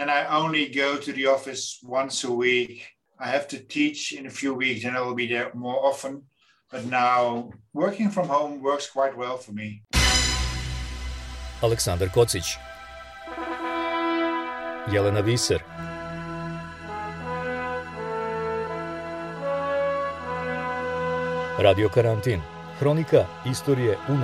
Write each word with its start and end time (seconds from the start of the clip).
and 0.00 0.10
I 0.10 0.24
only 0.42 0.66
go 0.66 0.96
to 0.96 1.12
the 1.12 1.26
office 1.26 1.78
once 1.82 2.24
a 2.24 2.32
week. 2.32 2.88
I 3.18 3.28
have 3.28 3.46
to 3.48 3.58
teach 3.58 4.12
in 4.12 4.26
a 4.26 4.30
few 4.30 4.54
weeks 4.54 4.84
and 4.86 4.96
I 4.96 5.00
will 5.02 5.14
be 5.14 5.26
there 5.26 5.50
more 5.54 5.84
often. 5.84 6.22
But 6.72 6.86
now 6.86 7.50
working 7.74 8.10
from 8.10 8.26
home 8.28 8.62
works 8.62 8.88
quite 8.88 9.14
well 9.14 9.36
for 9.36 9.52
me. 9.52 9.82
Aleksandar 11.60 12.08
Kocić 12.08 12.56
Jelena 14.88 15.22
Viser 15.22 15.60
Radio 21.58 21.88
Karantin 21.88 22.40
Hronika 22.80 23.26
istorije 23.50 23.96
u 24.08 24.16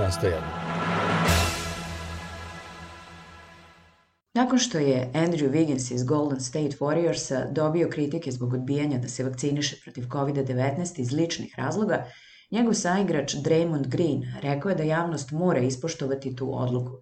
Nakon 4.46 4.58
što 4.58 4.78
je 4.78 5.10
Andrew 5.14 5.50
Wiggins 5.50 5.94
iz 5.94 6.04
Golden 6.04 6.40
State 6.40 6.76
Warriorsa 6.80 7.52
dobio 7.52 7.88
kritike 7.88 8.30
zbog 8.30 8.52
odbijanja 8.54 8.98
da 8.98 9.08
se 9.08 9.24
vakciniše 9.24 9.76
protiv 9.84 10.04
COVID-19 10.04 11.00
iz 11.00 11.12
ličnih 11.12 11.54
razloga, 11.56 12.04
njegov 12.50 12.74
saigrač 12.74 13.34
Draymond 13.34 13.86
Green 13.86 14.22
rekao 14.42 14.68
je 14.68 14.74
da 14.76 14.82
javnost 14.82 15.30
mora 15.30 15.60
ispoštovati 15.60 16.36
tu 16.36 16.58
odluku. 16.58 16.92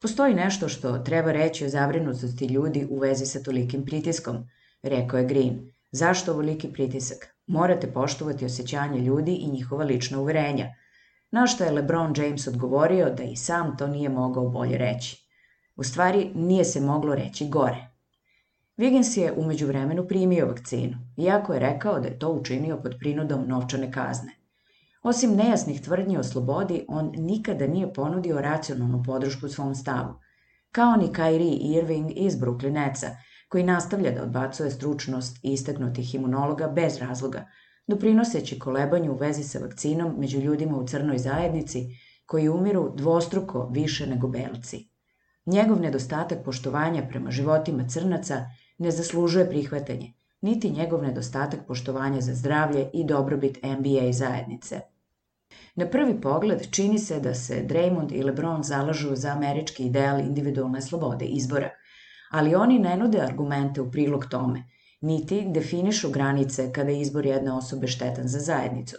Postoji 0.00 0.34
nešto 0.34 0.68
što 0.68 0.98
treba 0.98 1.32
reći 1.32 1.64
o 1.64 1.68
zabrinutosti 1.68 2.46
ljudi 2.46 2.86
u 2.90 2.98
vezi 2.98 3.26
sa 3.26 3.42
tolikim 3.42 3.84
pritiskom, 3.84 4.48
rekao 4.82 5.18
je 5.18 5.26
Green. 5.26 5.72
Zašto 5.92 6.32
ovoliki 6.32 6.72
pritisak? 6.72 7.36
Morate 7.46 7.92
poštovati 7.92 8.44
osjećanje 8.44 9.00
ljudi 9.00 9.34
i 9.34 9.50
njihova 9.50 9.84
lična 9.84 10.20
uverenja. 10.20 10.74
Na 11.30 11.46
što 11.46 11.64
je 11.64 11.72
LeBron 11.72 12.14
James 12.16 12.46
odgovorio 12.46 13.10
da 13.10 13.22
i 13.22 13.36
sam 13.36 13.76
to 13.76 13.86
nije 13.86 14.08
mogao 14.08 14.48
bolje 14.48 14.78
reći. 14.78 15.21
U 15.76 15.84
stvari, 15.84 16.30
nije 16.34 16.64
se 16.64 16.80
moglo 16.80 17.14
reći 17.14 17.48
gore. 17.48 17.88
Wiggins 18.78 19.18
je 19.18 19.32
umeđu 19.32 19.66
vremenu 19.66 20.08
primio 20.08 20.46
vakcinu, 20.46 20.98
iako 21.16 21.54
je 21.54 21.60
rekao 21.60 22.00
da 22.00 22.08
je 22.08 22.18
to 22.18 22.28
učinio 22.32 22.76
pod 22.82 22.96
prinudom 22.98 23.48
novčane 23.48 23.92
kazne. 23.92 24.32
Osim 25.02 25.36
nejasnih 25.36 25.80
tvrdnji 25.80 26.16
o 26.16 26.22
slobodi, 26.22 26.84
on 26.88 27.12
nikada 27.16 27.66
nije 27.66 27.92
ponudio 27.92 28.40
racionalnu 28.40 29.02
podršku 29.06 29.48
svom 29.48 29.74
stavu, 29.74 30.14
kao 30.70 30.96
ni 30.96 31.06
Kyrie 31.06 31.76
Irving 31.78 32.10
iz 32.16 32.36
Brooklyn 32.36 32.72
Netsa, 32.72 33.16
koji 33.48 33.64
nastavlja 33.64 34.10
da 34.10 34.22
odbacuje 34.22 34.70
stručnost 34.70 35.38
istaknutih 35.42 36.14
imunologa 36.14 36.68
bez 36.68 36.98
razloga, 36.98 37.46
doprinoseći 37.86 38.58
kolebanju 38.58 39.12
u 39.12 39.16
vezi 39.16 39.42
sa 39.42 39.58
vakcinom 39.58 40.14
među 40.18 40.38
ljudima 40.40 40.78
u 40.78 40.86
crnoj 40.86 41.18
zajednici 41.18 41.86
koji 42.26 42.48
umiru 42.48 42.92
dvostruko 42.96 43.68
više 43.72 44.06
nego 44.06 44.28
belci. 44.28 44.91
Njegov 45.46 45.80
nedostatak 45.80 46.44
poštovanja 46.44 47.02
prema 47.08 47.30
životima 47.30 47.88
crnaca 47.88 48.46
ne 48.78 48.90
zaslužuje 48.90 49.48
prihvatanje, 49.48 50.12
niti 50.40 50.70
njegov 50.70 51.02
nedostatak 51.02 51.66
poštovanja 51.66 52.20
za 52.20 52.34
zdravlje 52.34 52.90
i 52.92 53.04
dobrobit 53.04 53.58
NBA 53.62 54.12
zajednice. 54.12 54.80
Na 55.74 55.86
prvi 55.86 56.20
pogled 56.20 56.70
čini 56.70 56.98
se 56.98 57.20
da 57.20 57.34
se 57.34 57.64
Draymond 57.68 58.12
i 58.12 58.22
LeBron 58.22 58.62
zalažu 58.62 59.16
za 59.16 59.28
američki 59.28 59.84
ideal 59.86 60.20
individualne 60.20 60.82
slobode 60.82 61.24
izbora, 61.24 61.70
ali 62.30 62.54
oni 62.54 62.78
ne 62.78 62.96
nude 62.96 63.20
argumente 63.20 63.80
u 63.80 63.90
prilog 63.90 64.26
tome, 64.26 64.64
niti 65.00 65.44
definišu 65.48 66.10
granice 66.10 66.72
kada 66.72 66.90
je 66.90 67.00
izbor 67.00 67.26
jedne 67.26 67.52
osobe 67.52 67.86
štetan 67.86 68.28
za 68.28 68.38
zajednicu. 68.38 68.96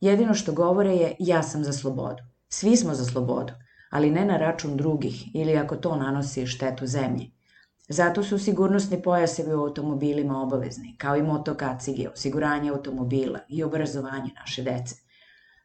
Jedino 0.00 0.34
što 0.34 0.52
govore 0.52 0.94
je 0.96 1.16
ja 1.18 1.42
sam 1.42 1.64
za 1.64 1.72
slobodu. 1.72 2.22
Svi 2.48 2.76
smo 2.76 2.94
za 2.94 3.04
slobodu, 3.04 3.52
ali 3.92 4.10
ne 4.10 4.24
na 4.24 4.36
račun 4.36 4.76
drugih 4.76 5.34
ili 5.34 5.56
ako 5.56 5.76
to 5.76 5.96
nanosi 5.96 6.46
štetu 6.46 6.86
zemlji. 6.86 7.32
Zato 7.88 8.22
su 8.22 8.38
sigurnosni 8.38 9.02
pojasevi 9.02 9.54
u 9.54 9.60
automobilima 9.60 10.42
obavezni, 10.42 10.94
kao 10.98 11.16
i 11.16 11.22
motokacige, 11.22 12.08
osiguranje 12.08 12.70
automobila 12.70 13.40
i 13.48 13.62
obrazovanje 13.62 14.30
naše 14.40 14.62
dece. 14.62 14.96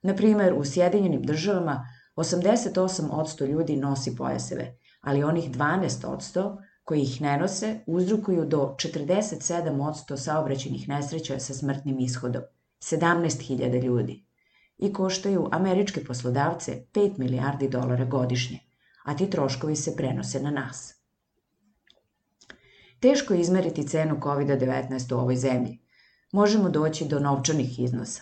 Na 0.02 0.16
primer, 0.16 0.54
u 0.54 0.66
Sjedinjenim 0.66 1.24
državama 1.24 1.88
88% 2.16 3.48
ljudi 3.48 3.76
nosi 3.76 4.16
pojaseve, 4.16 4.78
ali 5.02 5.24
onih 5.24 5.52
12% 5.52 6.58
koji 6.84 7.02
ih 7.02 7.22
ne 7.22 7.38
nose 7.38 7.80
uzrukuju 7.86 8.46
do 8.46 8.76
47% 8.80 10.18
saobraćenih 10.18 10.90
nesreća 10.90 11.40
sa 11.40 11.54
smrtnim 11.54 12.00
ishodom. 12.00 12.42
17.000 12.80 13.84
ljudi 13.84 14.27
i 14.78 14.94
koštaju 14.94 15.50
američke 15.52 16.04
poslodavce 16.04 16.86
5 16.94 17.20
milijardi 17.20 17.70
dolara 17.70 18.06
godišnje, 18.06 18.60
a 19.04 19.16
ti 19.16 19.30
troškovi 19.30 19.76
se 19.76 19.96
prenose 19.96 20.40
na 20.40 20.52
nas. 20.52 20.94
Teško 23.00 23.34
je 23.34 23.42
izmeriti 23.42 23.88
cenu 23.88 24.16
COVID-19 24.16 25.14
u 25.14 25.18
ovoj 25.18 25.36
zemlji. 25.36 25.80
Možemo 26.32 26.70
doći 26.70 27.06
do 27.06 27.20
novčanih 27.20 27.80
iznosa. 27.80 28.22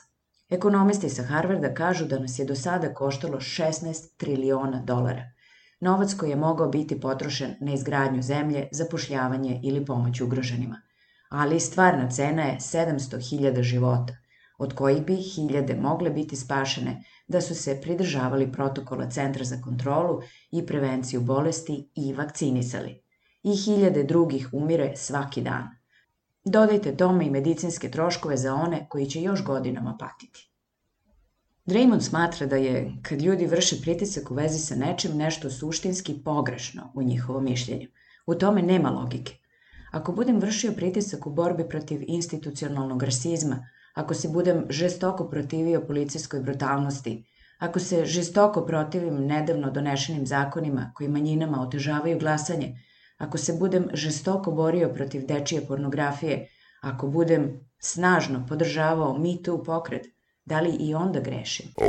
Ekonomisti 0.50 1.10
sa 1.10 1.24
Harvarda 1.24 1.74
kažu 1.74 2.06
da 2.06 2.20
nas 2.20 2.40
je 2.40 2.46
do 2.46 2.56
sada 2.56 2.94
koštalo 2.94 3.38
16 3.38 4.18
triliona 4.18 4.82
dolara. 4.82 5.24
Novac 5.80 6.14
koji 6.14 6.30
je 6.30 6.36
mogao 6.36 6.68
biti 6.68 7.00
potrošen 7.02 7.56
na 7.60 7.74
izgradnju 7.74 8.22
zemlje, 8.22 8.68
zapošljavanje 8.72 9.60
ili 9.64 9.86
pomoć 9.86 10.22
ugroženima. 10.22 10.82
Ali 11.30 11.60
stvarna 11.60 12.10
cena 12.10 12.44
je 12.44 12.58
700.000 12.60 13.62
života, 13.62 14.14
od 14.58 14.74
kojih 14.74 15.06
bi 15.06 15.16
hiljade 15.16 15.76
mogle 15.76 16.10
biti 16.10 16.36
spašene 16.36 17.04
da 17.28 17.42
su 17.42 17.56
se 17.56 17.80
pridržavali 17.82 18.52
protokola 18.52 19.10
Centra 19.10 19.46
za 19.46 19.62
kontrolu 19.62 20.22
i 20.52 20.66
prevenciju 20.66 21.22
bolesti 21.22 21.90
i 21.96 22.14
vakcinisali. 22.14 23.02
I 23.44 23.56
hiljade 23.56 24.04
drugih 24.04 24.50
umire 24.54 24.94
svaki 24.96 25.42
dan. 25.42 25.70
Dodajte 26.46 26.98
tome 26.98 27.26
i 27.26 27.30
medicinske 27.30 27.92
troškove 27.92 28.38
za 28.38 28.54
one 28.54 28.88
koji 28.90 29.06
će 29.06 29.22
još 29.22 29.44
godinama 29.44 29.98
patiti. 30.00 30.52
Draymond 31.66 32.02
smatra 32.02 32.48
da 32.48 32.56
je, 32.56 32.94
kad 33.02 33.22
ljudi 33.22 33.46
vrše 33.46 33.82
pritisak 33.82 34.32
u 34.32 34.34
vezi 34.34 34.60
sa 34.60 34.76
nečim, 34.76 35.18
nešto 35.18 35.50
suštinski 35.50 36.14
pogrešno 36.24 36.92
u 36.94 37.04
njihovom 37.04 37.44
mišljenju. 37.44 37.88
U 38.26 38.36
tome 38.36 38.62
nema 38.62 38.90
logike. 38.90 39.38
Ako 39.92 40.12
budem 40.12 40.40
vršio 40.40 40.72
pritisak 40.72 41.28
u 41.28 41.30
borbi 41.30 41.70
protiv 41.70 42.04
institucionalnog 42.08 43.04
rasizma, 43.04 43.68
ako 43.96 44.14
se 44.14 44.28
budem 44.28 44.66
žestoko 44.70 45.30
protivio 45.30 45.82
policijskoj 45.82 46.40
brutalnosti, 46.40 47.26
ako 47.60 47.80
se 47.80 48.06
žestoko 48.06 48.66
protivim 48.66 49.26
nedavno 49.26 49.72
donešenim 49.72 50.26
zakonima 50.28 50.92
koji 50.96 51.10
manjinama 51.10 51.62
otežavaju 51.62 52.20
glasanje, 52.20 52.76
ako 53.18 53.38
se 53.38 53.54
budem 53.54 53.88
žestoko 53.94 54.52
borio 54.52 54.90
protiv 54.90 55.26
dečije 55.28 55.62
pornografije, 55.68 56.48
ako 56.82 57.08
budem 57.08 57.60
snažno 57.80 58.46
podržavao 58.50 59.18
Me 59.18 59.38
Too 59.44 59.64
pokret, 59.64 60.06
da 60.46 60.60
li 60.60 60.76
i 60.80 60.94
onda 60.96 61.20
grešim? 61.20 61.66
Oh, 61.78 61.88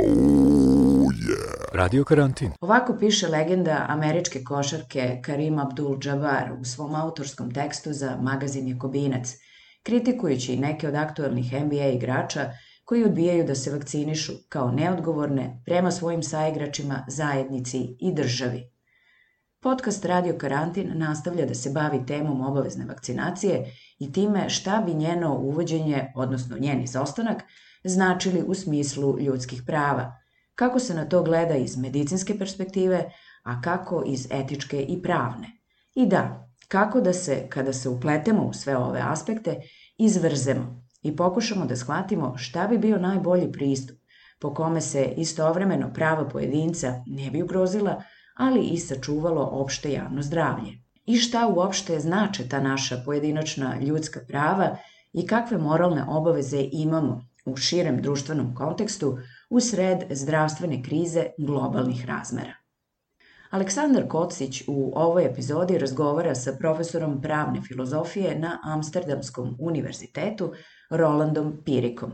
yeah. 1.13 1.73
Radio 1.73 2.03
karantin. 2.03 2.51
Ovako 2.61 2.97
piše 2.99 3.27
legenda 3.27 3.85
američke 3.89 4.43
košarke 4.43 5.21
Karim 5.25 5.55
Abdul-Jabbar 5.55 6.61
u 6.61 6.65
svom 6.65 6.95
autorskom 6.95 7.53
tekstu 7.53 7.93
za 7.93 8.17
magazin 8.21 8.67
Jakobinac– 8.67 9.35
kritikujući 9.87 10.57
neke 10.57 10.87
od 10.87 10.95
aktualnih 10.95 11.53
NBA 11.53 11.85
igrača 11.85 12.51
koji 12.85 13.03
odbijaju 13.03 13.43
da 13.43 13.55
se 13.55 13.71
vakcinišu 13.71 14.33
kao 14.49 14.71
neodgovorne 14.71 15.61
prema 15.65 15.91
svojim 15.91 16.23
saigračima, 16.23 17.05
zajednici 17.07 17.97
i 17.99 18.13
državi. 18.13 18.71
Podcast 19.61 20.05
Radio 20.05 20.37
Karantin 20.37 20.91
nastavlja 20.95 21.45
da 21.45 21.55
se 21.55 21.69
bavi 21.69 22.05
temom 22.05 22.41
obavezne 22.41 22.85
vakcinacije 22.85 23.71
i 23.99 24.11
time 24.13 24.49
šta 24.49 24.83
bi 24.85 24.93
njeno 24.93 25.37
uvođenje, 25.37 26.11
odnosno 26.15 26.57
njen 26.59 26.83
izostanak, 26.83 27.43
značili 27.83 28.43
u 28.47 28.53
smislu 28.53 29.19
ljudskih 29.19 29.61
prava, 29.67 30.15
kako 30.55 30.79
se 30.79 30.93
na 30.93 31.05
to 31.05 31.23
gleda 31.23 31.55
iz 31.55 31.77
medicinske 31.77 32.37
perspektive, 32.37 33.11
a 33.43 33.61
kako 33.61 34.03
iz 34.05 34.27
etičke 34.31 34.81
i 34.81 35.01
pravne. 35.01 35.47
I 35.95 36.05
da, 36.05 36.47
kako 36.67 37.01
da 37.01 37.13
se, 37.13 37.47
kada 37.49 37.73
se 37.73 37.89
upletemo 37.89 38.43
u 38.43 38.53
sve 38.53 38.77
ove 38.77 39.01
aspekte, 39.03 39.55
izvrzemo 39.97 40.83
i 41.01 41.15
pokušamo 41.15 41.65
da 41.65 41.75
shvatimo 41.75 42.37
šta 42.37 42.67
bi 42.67 42.77
bio 42.77 42.97
najbolji 42.97 43.51
pristup 43.51 43.97
po 44.39 44.53
kome 44.53 44.81
se 44.81 45.13
istovremeno 45.17 45.93
prava 45.93 46.29
pojedinca 46.29 47.03
ne 47.05 47.31
bi 47.31 47.43
ugrozila, 47.43 48.03
ali 48.37 48.67
i 48.67 48.77
sačuvalo 48.77 49.49
opšte 49.51 49.91
javno 49.91 50.21
zdravlje. 50.21 50.71
I 51.05 51.17
šta 51.17 51.47
uopšte 51.47 51.99
znače 51.99 52.49
ta 52.49 52.61
naša 52.61 53.01
pojedinačna 53.05 53.79
ljudska 53.79 54.19
prava 54.27 54.77
i 55.13 55.27
kakve 55.27 55.57
moralne 55.57 56.03
obaveze 56.07 56.69
imamo 56.71 57.21
u 57.45 57.57
širem 57.57 58.01
društvenom 58.01 58.55
kontekstu 58.55 59.17
u 59.49 59.59
sred 59.59 60.03
zdravstvene 60.09 60.83
krize 60.83 61.25
globalnih 61.37 62.05
razmera. 62.05 62.53
Aleksandar 63.49 64.07
Kocić 64.07 64.63
u 64.67 64.91
ovoj 64.95 65.25
epizodi 65.25 65.77
razgovara 65.77 66.35
sa 66.35 66.53
profesorom 66.59 67.21
pravne 67.21 67.61
filozofije 67.61 68.39
na 68.39 68.59
Amsterdamskom 68.63 69.55
univerzitetu 69.59 70.53
Rolandom 70.89 71.61
Pirikom. 71.65 72.11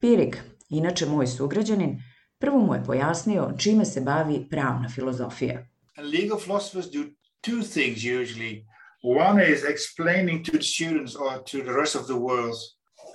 Pirik, 0.00 0.36
inače 0.68 1.06
moj 1.06 1.26
sugrađanin, 1.26 2.02
prvo 2.38 2.58
mu 2.58 2.74
je 2.74 2.84
pojasnio 2.84 3.52
čime 3.58 3.84
se 3.84 4.00
bavi 4.00 4.46
pravna 4.50 4.88
filozofija. 4.88 5.66
Legal 6.12 6.38
philosophers 6.38 6.86
do 6.86 6.98
two 7.46 7.62
things 7.72 7.98
usually. 8.04 8.64
One 9.02 9.52
is 9.52 9.64
explaining 9.64 10.46
to 10.46 10.52
the 10.52 10.62
students 10.62 11.16
or 11.16 11.32
to 11.50 11.58
the 11.58 11.80
rest 11.80 11.96
of 11.96 12.06
the 12.06 12.18
world 12.18 12.56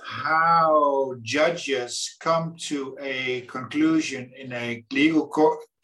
how 0.08 1.14
judges 1.22 2.16
come 2.24 2.54
to 2.68 2.96
a 3.00 3.40
conclusion 3.46 4.30
in 4.42 4.52
a 4.52 4.84
legal 4.92 5.28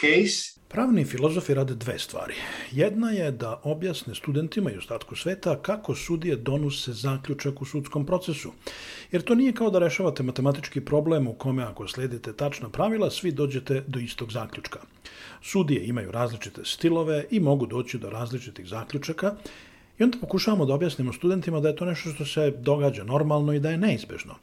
case. 0.04 0.54
Pravni 0.68 1.04
filozofi 1.04 1.54
rade 1.54 1.74
dve 1.74 1.98
stvari. 1.98 2.34
Jedna 2.72 3.10
je 3.10 3.30
da 3.30 3.60
objasne 3.62 4.14
studentima 4.14 4.70
i 4.70 4.76
ostatku 4.76 5.16
sveta 5.16 5.58
kako 5.62 5.94
sudije 5.94 6.36
donose 6.36 6.92
zaključak 6.92 7.62
u 7.62 7.64
sudskom 7.64 8.06
procesu. 8.06 8.52
Jer 9.12 9.22
to 9.22 9.34
nije 9.34 9.52
kao 9.52 9.70
da 9.70 9.78
rešavate 9.78 10.22
matematički 10.22 10.80
problem 10.80 11.28
u 11.28 11.34
kome 11.34 11.62
ako 11.62 11.88
sledite 11.88 12.32
tačna 12.32 12.68
pravila, 12.68 13.10
svi 13.10 13.32
dođete 13.32 13.84
do 13.86 13.98
istog 13.98 14.32
zaključka. 14.32 14.80
Sudije 15.42 15.86
imaju 15.86 16.10
različite 16.10 16.64
stilove 16.64 17.24
i 17.30 17.40
mogu 17.40 17.66
doći 17.66 17.98
do 17.98 18.10
različitih 18.10 18.66
zaključaka 18.66 19.34
I 19.98 20.02
onda 20.02 20.18
pokušavamo 20.18 20.66
da 20.66 20.74
objasnimo 20.74 21.12
studentima 21.12 21.60
da 21.60 21.68
je 21.68 21.76
to 21.76 21.84
nešto 21.84 22.10
što 22.10 22.24
se 22.24 22.50
događa 22.50 23.04
normalno 23.04 23.52
i 23.52 23.60
da 23.60 23.70
je 23.70 23.78
neizbežno. 23.78 24.34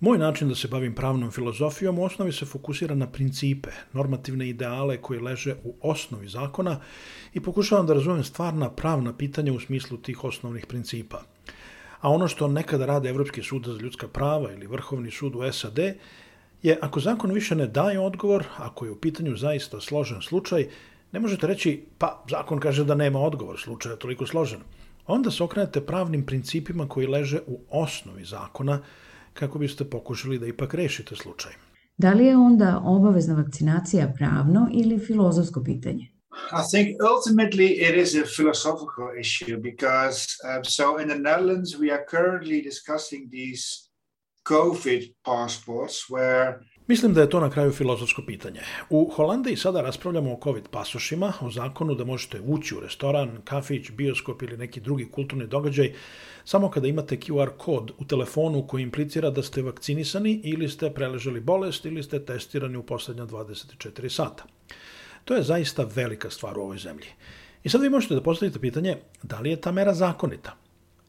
Moj 0.00 0.18
način 0.18 0.48
da 0.48 0.54
se 0.54 0.68
bavim 0.68 0.94
pravnom 0.94 1.30
filozofijom 1.30 1.98
u 1.98 2.04
osnovi 2.04 2.32
se 2.32 2.46
fokusira 2.46 2.94
na 2.94 3.06
principe, 3.06 3.70
normativne 3.92 4.48
ideale 4.48 4.96
koji 4.96 5.20
leže 5.20 5.54
u 5.64 5.74
osnovi 5.80 6.28
zakona 6.28 6.80
i 7.34 7.40
pokušavam 7.40 7.86
da 7.86 7.94
razumem 7.94 8.24
stvarna 8.24 8.70
pravna 8.70 9.16
pitanja 9.16 9.52
u 9.52 9.60
smislu 9.60 9.96
tih 9.96 10.24
osnovnih 10.24 10.66
principa. 10.66 11.22
A 12.00 12.10
ono 12.10 12.28
što 12.28 12.48
nekada 12.48 12.86
rade 12.86 13.08
Evropski 13.08 13.42
sud 13.42 13.64
za 13.66 13.72
ljudska 13.72 14.08
prava 14.08 14.52
ili 14.52 14.66
Vrhovni 14.66 15.10
sud 15.10 15.36
u 15.36 15.52
SAD 15.52 15.78
je 16.62 16.78
ako 16.82 17.00
zakon 17.00 17.32
više 17.32 17.54
ne 17.54 17.66
daje 17.66 18.00
odgovor, 18.00 18.44
ako 18.56 18.84
je 18.84 18.90
u 18.90 19.00
pitanju 19.00 19.36
zaista 19.36 19.80
složen 19.80 20.22
slučaj, 20.22 20.68
Ne 21.12 21.20
možete 21.20 21.46
reći, 21.46 21.84
pa 21.98 22.24
zakon 22.30 22.60
kaže 22.60 22.84
da 22.84 22.94
nema 22.94 23.20
odgovor, 23.20 23.60
slučaj 23.60 23.92
je 23.92 23.98
toliko 23.98 24.26
složen. 24.26 24.60
Onda 25.06 25.30
se 25.30 25.42
okrenete 25.42 25.80
pravnim 25.80 26.26
principima 26.26 26.88
koji 26.88 27.06
leže 27.06 27.40
u 27.46 27.60
osnovi 27.70 28.24
zakona 28.24 28.82
kako 29.38 29.58
biste 29.58 29.84
pokušali 29.84 30.38
da 30.38 30.46
ipak 30.46 30.74
rešite 30.74 31.16
slučaj. 31.16 31.52
Da 31.96 32.12
li 32.12 32.26
je 32.26 32.36
onda 32.36 32.82
obavezna 32.84 33.34
vakcinacija 33.34 34.12
pravno 34.18 34.68
ili 34.72 34.98
filozofsko 34.98 35.64
pitanje? 35.64 36.16
I 36.52 36.62
think 36.70 36.88
ultimately 37.00 37.68
it 37.88 37.94
is 37.96 38.14
a 38.14 38.24
philosophical 38.36 39.08
issue 39.20 39.56
because 39.56 40.26
um, 40.44 40.64
so 40.64 40.98
in 41.02 41.08
the 41.08 41.18
Netherlands 41.18 41.78
we 41.78 41.90
are 41.90 42.04
currently 42.10 42.62
discussing 42.62 43.30
these 43.30 43.62
COVID 44.48 45.14
passports 45.24 46.10
where 46.10 46.60
Mislim 46.88 47.14
da 47.14 47.20
je 47.20 47.30
to 47.30 47.40
na 47.40 47.50
kraju 47.50 47.72
filozofsko 47.72 48.22
pitanje. 48.26 48.60
U 48.90 49.10
Holandiji 49.14 49.56
sada 49.56 49.80
raspravljamo 49.80 50.32
o 50.32 50.40
COVID 50.42 50.68
pasošima, 50.70 51.32
o 51.40 51.50
zakonu 51.50 51.94
da 51.94 52.04
možete 52.04 52.40
ući 52.40 52.74
u 52.74 52.80
restoran, 52.80 53.38
kafić, 53.44 53.90
bioskop 53.90 54.42
ili 54.42 54.56
neki 54.56 54.80
drugi 54.80 55.08
kulturni 55.10 55.46
događaj 55.46 55.92
samo 56.44 56.70
kada 56.70 56.88
imate 56.88 57.16
QR 57.16 57.50
kod 57.56 57.90
u 57.98 58.04
telefonu 58.04 58.66
koji 58.66 58.82
implicira 58.82 59.30
da 59.30 59.42
ste 59.42 59.62
vakcinisani 59.62 60.40
ili 60.44 60.68
ste 60.68 60.90
preležali 60.90 61.40
bolest 61.40 61.84
ili 61.84 62.02
ste 62.02 62.24
testirani 62.24 62.76
u 62.76 62.82
poslednja 62.82 63.26
24 63.26 64.08
sata. 64.08 64.44
To 65.24 65.34
je 65.34 65.42
zaista 65.42 65.86
velika 65.94 66.30
stvar 66.30 66.58
u 66.58 66.62
ovoj 66.62 66.78
zemlji. 66.78 67.08
I 67.64 67.68
sad 67.68 67.82
vi 67.82 67.90
možete 67.90 68.14
da 68.14 68.22
postavite 68.22 68.60
pitanje 68.60 68.96
da 69.22 69.40
li 69.40 69.50
je 69.50 69.60
ta 69.60 69.72
mera 69.72 69.94
zakonita. 69.94 70.56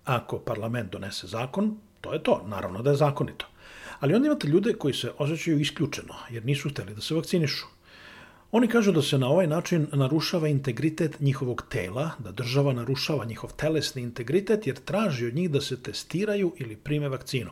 Ako 0.05 0.39
parlament 0.39 0.91
donese 0.91 1.27
zakon, 1.27 1.77
to 2.01 2.13
je 2.13 2.23
to, 2.23 2.43
naravno 2.47 2.81
da 2.81 2.89
je 2.89 2.95
zakonito. 2.95 3.45
Ali 3.99 4.13
onda 4.13 4.27
imate 4.27 4.47
ljude 4.47 4.73
koji 4.73 4.93
se 4.93 5.11
osjećaju 5.17 5.59
isključeno, 5.59 6.13
jer 6.29 6.45
nisu 6.45 6.69
hteli 6.69 6.95
da 6.95 7.01
se 7.01 7.15
vakcinišu. 7.15 7.65
Oni 8.51 8.67
kažu 8.67 8.91
da 8.91 9.01
se 9.01 9.17
na 9.17 9.27
ovaj 9.27 9.47
način 9.47 9.87
narušava 9.93 10.47
integritet 10.47 11.19
njihovog 11.19 11.63
tela, 11.69 12.11
da 12.19 12.31
država 12.31 12.73
narušava 12.73 13.25
njihov 13.25 13.53
telesni 13.55 14.01
integritet 14.01 14.67
jer 14.67 14.75
traži 14.75 15.27
od 15.27 15.35
njih 15.35 15.51
da 15.51 15.61
se 15.61 15.81
testiraju 15.83 16.53
ili 16.57 16.75
prime 16.75 17.09
vakcinu. 17.09 17.51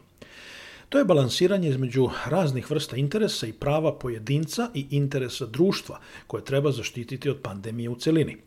To 0.89 0.97
je 0.97 1.05
balansiranje 1.05 1.69
između 1.69 2.09
raznih 2.25 2.71
vrsta 2.71 2.97
interesa 2.97 3.47
i 3.47 3.53
prava 3.53 3.99
pojedinca 3.99 4.69
i 4.73 4.87
interesa 4.91 5.45
društva 5.45 5.99
koje 6.27 6.45
treba 6.45 6.71
zaštititi 6.71 7.29
od 7.29 7.37
pandemije 7.41 7.89
u 7.89 7.95
celini. 7.95 8.37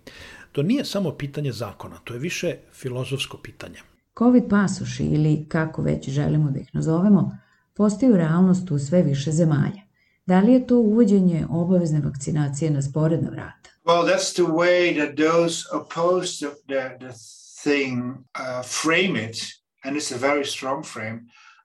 To 0.53 0.62
nije 0.62 0.85
samo 0.85 1.11
pitanje 1.11 1.53
zakona, 1.53 1.97
to 2.05 2.15
je 2.15 2.21
više 2.21 2.56
filozofsko 2.73 3.37
pitanje. 3.37 3.79
COVID 4.19 4.44
pasoši 4.51 5.05
ili 5.05 5.44
kako 5.49 5.83
već 5.83 6.09
želimo 6.09 6.51
da 6.51 6.61
ih 6.61 6.71
nazovemo, 6.73 7.39
postaju 7.79 8.17
realnost 8.17 8.71
u 8.71 8.79
sve 8.79 9.03
više 9.03 9.31
zemalja. 9.31 9.83
Da 10.27 10.41
li 10.41 10.53
je 10.53 10.67
to 10.67 10.79
uvođenje 10.79 11.47
obavezne 11.51 12.01
vakcinacije 12.01 12.71
na 12.71 12.83
sporedna 12.83 13.31
vrata? 13.31 13.71
Well, 13.85 14.05
that's 14.11 14.35
the 14.35 14.43
way 14.43 14.83
that 14.99 15.17
those 15.17 15.65
opposed 15.73 16.35
the, 16.39 16.51
the, 16.67 17.07
the 17.07 17.15
thing 17.63 18.03
uh, 18.09 18.63
frame 18.83 19.29
it, 19.29 19.37
and 19.85 19.97
it's 19.97 20.15
a 20.15 20.19
very 20.19 20.45
strong 20.45 20.85
frame. 20.85 21.21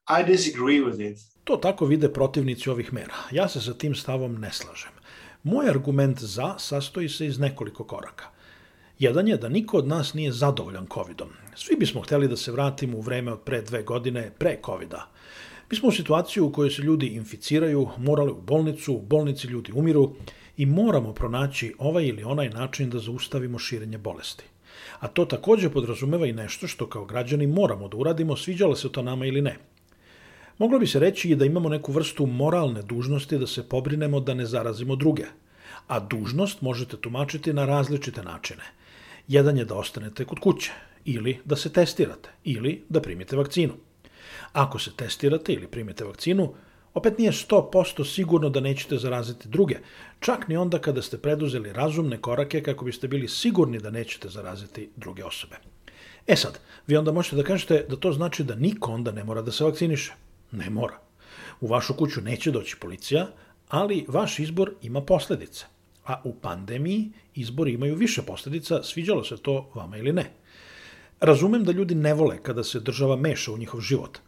I 0.08 0.32
disagree 0.32 0.80
with 0.80 1.10
it. 1.10 1.18
To 1.44 1.56
tako 1.56 1.86
vide 1.86 2.12
protivnici 2.12 2.70
ovih 2.70 2.92
mera. 2.92 3.14
Ja 3.32 3.48
se 3.48 3.60
sa 3.60 3.74
tim 3.74 3.94
stavom 3.94 4.40
ne 4.40 4.52
slažem. 4.52 4.92
Moj 5.42 5.70
argument 5.70 6.20
za 6.20 6.54
sastoji 6.58 7.08
se 7.08 7.26
iz 7.26 7.38
nekoliko 7.38 7.84
koraka. 7.84 8.24
Jedan 8.98 9.28
je 9.28 9.36
da 9.36 9.48
niko 9.48 9.78
od 9.78 9.86
nas 9.86 10.14
nije 10.14 10.32
zadovoljan 10.32 10.86
COVID-om. 10.94 11.28
Svi 11.54 11.76
bismo 11.76 12.00
hteli 12.00 12.28
da 12.28 12.36
se 12.36 12.52
vratimo 12.52 12.98
u 12.98 13.00
vreme 13.00 13.32
od 13.32 13.40
pre 13.40 13.62
dve 13.62 13.82
godine, 13.82 14.30
pre 14.38 14.58
COVID-a. 14.66 15.13
Mi 15.70 15.76
smo 15.76 15.88
u 15.88 15.92
situaciju 15.92 16.46
u 16.46 16.52
kojoj 16.52 16.70
se 16.70 16.82
ljudi 16.82 17.06
inficiraju, 17.06 17.88
morali 17.98 18.30
u 18.30 18.40
bolnicu, 18.40 18.94
u 18.94 19.02
bolnici 19.02 19.46
ljudi 19.46 19.72
umiru 19.74 20.12
i 20.56 20.66
moramo 20.66 21.12
pronaći 21.12 21.74
ovaj 21.78 22.04
ili 22.04 22.24
onaj 22.24 22.48
način 22.48 22.90
da 22.90 22.98
zaustavimo 22.98 23.58
širenje 23.58 23.98
bolesti. 23.98 24.44
A 25.00 25.08
to 25.08 25.24
takođe 25.24 25.70
podrazumeva 25.70 26.26
i 26.26 26.32
nešto 26.32 26.66
što 26.66 26.86
kao 26.88 27.04
građani 27.04 27.46
moramo 27.46 27.88
da 27.88 27.96
uradimo, 27.96 28.36
sviđalo 28.36 28.76
se 28.76 28.92
to 28.92 29.02
nama 29.02 29.26
ili 29.26 29.42
ne. 29.42 29.56
Moglo 30.58 30.78
bi 30.78 30.86
se 30.86 30.98
reći 30.98 31.30
i 31.30 31.36
da 31.36 31.44
imamo 31.44 31.68
neku 31.68 31.92
vrstu 31.92 32.26
moralne 32.26 32.82
dužnosti 32.82 33.38
da 33.38 33.46
se 33.46 33.68
pobrinemo 33.68 34.20
da 34.20 34.34
ne 34.34 34.46
zarazimo 34.46 34.96
druge. 34.96 35.24
A 35.86 36.00
dužnost 36.00 36.62
možete 36.62 36.96
tumačiti 36.96 37.52
na 37.52 37.64
različite 37.64 38.22
načine. 38.22 38.62
Jedan 39.28 39.58
je 39.58 39.64
da 39.64 39.74
ostanete 39.74 40.24
kod 40.24 40.38
kuće, 40.38 40.72
ili 41.04 41.38
da 41.44 41.56
se 41.56 41.72
testirate, 41.72 42.30
ili 42.44 42.82
da 42.88 43.00
primite 43.00 43.36
vakcinu. 43.36 43.74
Ako 44.52 44.78
se 44.78 44.90
testirate 44.96 45.52
ili 45.52 45.66
primite 45.66 46.04
vakcinu, 46.04 46.54
opet 46.94 47.18
nije 47.18 47.32
100% 47.32 48.14
sigurno 48.14 48.48
da 48.48 48.60
nećete 48.60 48.96
zaraziti 48.96 49.48
druge, 49.48 49.76
čak 50.20 50.48
ni 50.48 50.56
onda 50.56 50.78
kada 50.78 51.02
ste 51.02 51.18
preduzeli 51.18 51.72
razumne 51.72 52.18
korake 52.20 52.62
kako 52.62 52.84
biste 52.84 53.08
bili 53.08 53.28
sigurni 53.28 53.78
da 53.78 53.90
nećete 53.90 54.28
zaraziti 54.28 54.90
druge 54.96 55.24
osobe. 55.24 55.56
E 56.26 56.36
sad, 56.36 56.58
vi 56.86 56.96
onda 56.96 57.12
možete 57.12 57.36
da 57.36 57.42
kažete 57.42 57.86
da 57.88 57.96
to 57.96 58.12
znači 58.12 58.44
da 58.44 58.54
niko 58.54 58.92
onda 58.92 59.12
ne 59.12 59.24
mora 59.24 59.42
da 59.42 59.52
se 59.52 59.64
vakciniše. 59.64 60.12
Ne 60.52 60.70
mora. 60.70 60.98
U 61.60 61.66
vašu 61.66 61.94
kuću 61.94 62.20
neće 62.20 62.50
doći 62.50 62.76
policija, 62.80 63.26
ali 63.68 64.04
vaš 64.08 64.38
izbor 64.38 64.72
ima 64.82 65.00
posledice. 65.00 65.64
A 66.06 66.20
u 66.24 66.34
pandemiji 66.34 67.10
izbori 67.34 67.72
imaju 67.72 67.94
više 67.94 68.22
posledica, 68.22 68.82
sviđalo 68.82 69.24
se 69.24 69.36
to 69.36 69.70
vama 69.74 69.96
ili 69.96 70.12
ne. 70.12 70.30
Razumem 71.20 71.64
da 71.64 71.72
ljudi 71.72 71.94
ne 71.94 72.14
vole 72.14 72.38
kada 72.42 72.64
se 72.64 72.80
država 72.80 73.16
meša 73.16 73.52
u 73.52 73.58
njihov 73.58 73.80
život– 73.80 74.18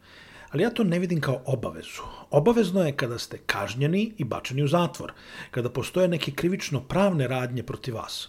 ali 0.51 0.63
ja 0.63 0.71
to 0.71 0.85
ne 0.85 0.99
vidim 0.99 1.21
kao 1.21 1.43
obavezu. 1.45 2.03
Obavezno 2.31 2.83
je 2.87 2.93
kada 2.93 3.19
ste 3.19 3.39
kažnjeni 3.39 4.13
i 4.19 4.25
bačeni 4.25 4.63
u 4.63 4.69
zatvor, 4.69 5.13
kada 5.51 5.71
postoje 5.71 6.09
neke 6.09 6.33
krivično 6.33 6.81
pravne 6.81 7.29
radnje 7.29 7.63
protiv 7.63 7.95
vas. 7.95 8.29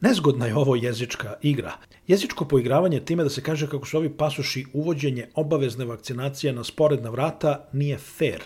Nezgodna 0.00 0.46
je 0.46 0.56
ovo 0.56 0.76
jezička 0.76 1.34
igra. 1.42 1.72
Jezičko 2.06 2.44
poigravanje 2.44 3.00
time 3.00 3.22
da 3.24 3.30
se 3.30 3.42
kaže 3.42 3.68
kako 3.68 3.86
su 3.86 3.96
ovi 3.96 4.16
pasuši 4.16 4.66
uvođenje 4.72 5.28
obavezne 5.34 5.84
vakcinacije 5.84 6.52
na 6.52 6.64
sporedna 6.64 7.10
vrata 7.10 7.68
nije 7.72 7.98
fair 7.98 8.42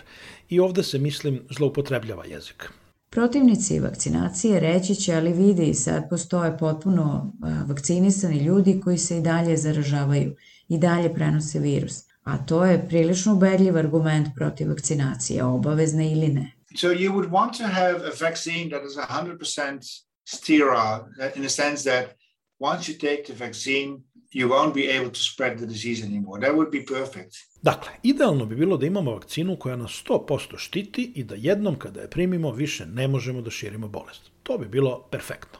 i 0.49 0.59
ovde 0.59 0.83
se, 0.83 0.99
mislim, 0.99 1.41
zloupotrebljava 1.49 2.25
jezik. 2.25 2.69
Protivnici 3.09 3.79
vakcinacije 3.79 4.59
reći 4.59 4.95
će, 4.95 5.15
ali 5.15 5.33
vidi, 5.33 5.73
sad 5.73 6.09
postoje 6.09 6.57
potpuno 6.57 7.33
vakcinisani 7.67 8.37
ljudi 8.37 8.81
koji 8.83 8.97
se 8.97 9.17
i 9.17 9.21
dalje 9.21 9.57
zaražavaju 9.57 10.35
i 10.69 10.77
dalje 10.77 11.13
prenose 11.13 11.59
virus 11.59 12.12
a 12.23 12.37
to 12.45 12.65
je 12.65 12.87
prilično 12.87 13.33
ubedljiv 13.33 13.77
argument 13.77 14.27
protiv 14.35 14.69
vakcinacije, 14.69 15.43
obavezne 15.43 16.11
ili 16.11 16.27
ne. 16.27 16.51
So 16.75 16.87
you 16.87 17.11
would 17.11 17.29
want 17.29 17.57
to 17.57 17.63
have 17.63 17.95
a 18.05 18.11
vaccine 18.21 18.69
that 18.69 18.81
is 18.85 18.97
100% 18.97 20.03
sterile 20.25 20.99
in 21.35 21.41
the 21.41 21.49
sense 21.49 21.89
that 21.89 22.15
once 22.59 22.91
you 22.91 22.99
take 22.99 23.23
the 23.23 23.45
vaccine, 23.45 23.99
you 24.33 24.47
won't 24.47 24.73
be 24.73 24.97
able 24.97 25.09
to 25.09 25.19
spread 25.19 25.57
the 25.57 25.65
disease 25.65 26.05
anymore. 26.05 26.41
That 26.41 26.55
would 26.55 26.71
be 26.71 26.85
perfect. 26.85 27.35
Dakle, 27.61 27.91
idealno 28.03 28.45
bi 28.45 28.55
bilo 28.55 28.77
da 28.77 28.85
imamo 28.85 29.11
vakcinu 29.11 29.55
koja 29.59 29.75
nas 29.75 30.03
100% 30.09 30.57
štiti 30.57 31.11
i 31.15 31.23
da 31.23 31.35
jednom 31.35 31.79
kada 31.79 32.01
je 32.01 32.09
primimo 32.09 32.51
više 32.51 32.85
ne 32.85 33.07
možemo 33.07 33.41
da 33.41 33.49
širimo 33.49 33.87
bolest. 33.87 34.21
To 34.43 34.57
bi 34.57 34.65
bilo 34.65 35.07
perfektno. 35.11 35.59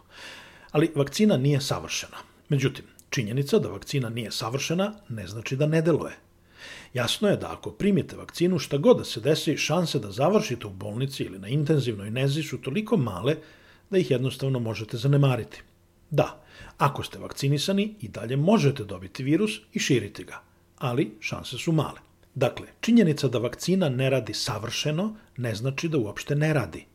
Ali 0.71 0.91
vakcina 0.95 1.37
nije 1.37 1.61
savršena. 1.61 2.17
Međutim, 2.49 2.85
činjenica 3.09 3.59
da 3.59 3.69
vakcina 3.69 4.09
nije 4.09 4.31
savršena 4.31 4.93
ne 5.09 5.27
znači 5.27 5.55
da 5.55 5.65
ne 5.65 5.81
deluje. 5.81 6.13
Jasno 6.93 7.29
je 7.29 7.37
da 7.37 7.51
ako 7.51 7.71
primite 7.71 8.15
vakcinu, 8.15 8.59
šta 8.59 8.77
god 8.77 8.97
da 8.97 9.03
se 9.03 9.19
desi, 9.19 9.57
šanse 9.57 9.99
da 9.99 10.11
završite 10.11 10.67
u 10.67 10.69
bolnici 10.69 11.23
ili 11.23 11.39
na 11.39 11.47
intenzivnoj 11.47 12.11
nezi 12.11 12.43
su 12.43 12.61
toliko 12.61 12.97
male 12.97 13.35
da 13.89 13.97
ih 13.97 14.11
jednostavno 14.11 14.59
možete 14.59 14.97
zanemariti. 14.97 15.61
Da, 16.09 16.43
Ako 16.77 17.03
ste 17.03 17.19
vakcinisani, 17.19 17.95
i 18.01 18.07
dalje 18.07 18.37
možete 18.37 18.83
dobiti 18.83 19.23
virus 19.23 19.51
i 19.73 19.79
širiti 19.79 20.23
ga, 20.23 20.41
ali 20.77 21.17
šanse 21.19 21.57
su 21.57 21.71
male. 21.71 21.99
Dakle, 22.35 22.67
činjenica 22.81 23.27
da 23.27 23.39
vakcina 23.39 23.89
ne 23.89 24.09
radi 24.09 24.33
savršeno 24.33 25.15
ne 25.37 25.55
znači 25.55 25.89
da 25.89 25.97
uopšte 25.97 26.35
ne 26.35 26.53
radi. 26.53 26.85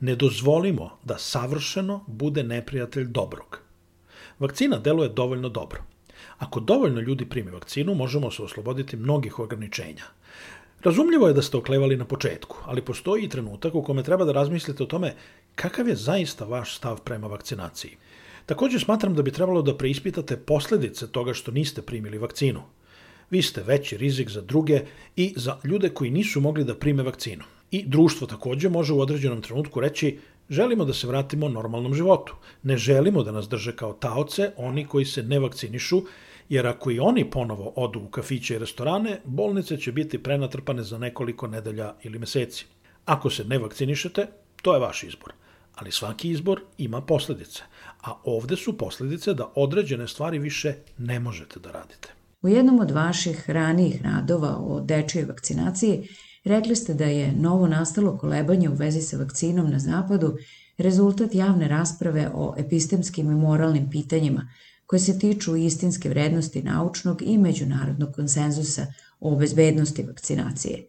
Ne 0.00 0.16
dozvolimo 0.16 0.98
da 1.04 1.18
savršeno 1.18 2.04
bude 2.06 2.42
neprijatelj 2.42 3.04
dobrog. 3.04 3.60
Vakcina 4.38 4.78
deluje 4.78 5.08
dovoljno 5.08 5.48
dobro. 5.48 5.82
Ako 6.38 6.60
dovoljno 6.60 7.00
ljudi 7.00 7.24
primi 7.24 7.50
vakcinu, 7.50 7.94
možemo 7.94 8.30
se 8.30 8.42
osloboditi 8.42 8.96
mnogih 8.96 9.38
ograničenja. 9.38 10.04
Razumljivo 10.84 11.28
je 11.28 11.34
da 11.34 11.42
ste 11.42 11.56
oklevali 11.56 11.96
na 11.96 12.04
početku, 12.04 12.56
ali 12.64 12.82
postoji 12.84 13.24
i 13.24 13.28
trenutak 13.28 13.74
u 13.74 13.82
kome 13.82 14.02
treba 14.02 14.24
da 14.24 14.32
razmislite 14.32 14.82
o 14.82 14.86
tome 14.86 15.14
kakav 15.54 15.88
je 15.88 15.94
zaista 15.96 16.44
vaš 16.44 16.76
stav 16.76 17.00
prema 17.00 17.26
vakcinaciji. 17.26 17.96
Takođe 18.46 18.78
smatram 18.78 19.14
da 19.14 19.22
bi 19.22 19.32
trebalo 19.32 19.62
da 19.62 19.76
preispitate 19.76 20.36
posledice 20.36 21.06
toga 21.06 21.34
što 21.34 21.52
niste 21.52 21.82
primili 21.82 22.18
vakcinu. 22.18 22.62
Vi 23.30 23.42
ste 23.42 23.62
veći 23.62 23.96
rizik 23.96 24.30
za 24.30 24.40
druge 24.40 24.80
i 25.16 25.32
za 25.36 25.58
ljude 25.64 25.88
koji 25.88 26.10
nisu 26.10 26.40
mogli 26.40 26.64
da 26.64 26.74
prime 26.74 27.02
vakcinu. 27.02 27.44
I 27.70 27.82
društvo 27.86 28.26
takođe 28.26 28.68
može 28.68 28.92
u 28.92 29.00
određenom 29.00 29.42
trenutku 29.42 29.80
reći 29.80 30.18
želimo 30.50 30.84
da 30.84 30.94
se 30.94 31.06
vratimo 31.06 31.48
normalnom 31.48 31.94
životu. 31.94 32.34
Ne 32.62 32.76
želimo 32.76 33.22
da 33.22 33.32
nas 33.32 33.48
drže 33.48 33.76
kao 33.76 33.92
taoce 33.92 34.52
oni 34.56 34.86
koji 34.86 35.04
se 35.04 35.22
ne 35.22 35.38
vakcinišu, 35.38 36.02
jer 36.48 36.66
ako 36.66 36.90
i 36.90 37.00
oni 37.00 37.30
ponovo 37.30 37.72
odu 37.76 38.00
u 38.00 38.08
kafiće 38.08 38.54
i 38.54 38.58
restorane, 38.58 39.20
bolnice 39.24 39.76
će 39.76 39.92
biti 39.92 40.22
prenatrpane 40.22 40.82
za 40.82 40.98
nekoliko 40.98 41.46
nedelja 41.46 41.94
ili 42.02 42.18
meseci. 42.18 42.66
Ako 43.04 43.30
se 43.30 43.44
ne 43.44 43.58
vakcinišete, 43.58 44.26
to 44.62 44.74
je 44.74 44.80
vaš 44.80 45.02
izbor. 45.02 45.32
Ali 45.74 45.92
svaki 45.92 46.30
izbor 46.30 46.60
ima 46.78 47.00
posledice, 47.00 47.62
a 48.02 48.20
ovde 48.24 48.56
su 48.56 48.78
posledice 48.78 49.34
da 49.34 49.52
određene 49.54 50.08
stvari 50.08 50.38
više 50.38 50.74
ne 50.98 51.20
možete 51.20 51.60
da 51.60 51.70
radite. 51.70 52.08
U 52.42 52.48
jednom 52.48 52.80
od 52.80 52.90
vaših 52.90 53.50
ranijih 53.50 54.02
radova 54.02 54.56
o 54.58 54.80
dečijoj 54.80 55.24
vakcinaciji 55.24 56.08
rekli 56.44 56.76
ste 56.76 56.94
da 56.94 57.04
je 57.04 57.32
novo 57.32 57.66
nastalo 57.66 58.18
kolebanje 58.18 58.68
u 58.68 58.74
vezi 58.74 59.02
sa 59.02 59.16
vakcinom 59.16 59.70
na 59.70 59.78
zapadu 59.78 60.36
rezultat 60.78 61.34
javne 61.34 61.68
rasprave 61.68 62.30
o 62.34 62.54
epistemskim 62.58 63.30
i 63.30 63.34
moralnim 63.34 63.90
pitanjima 63.90 64.48
koje 64.86 65.00
se 65.00 65.18
tiču 65.18 65.56
istinske 65.56 66.08
vrednosti 66.08 66.62
naučnog 66.62 67.22
i 67.22 67.38
međunarodnog 67.38 68.14
konsenzusa 68.14 68.86
o 69.20 69.36
bezbednosti 69.36 70.02
vakcinacije. 70.02 70.88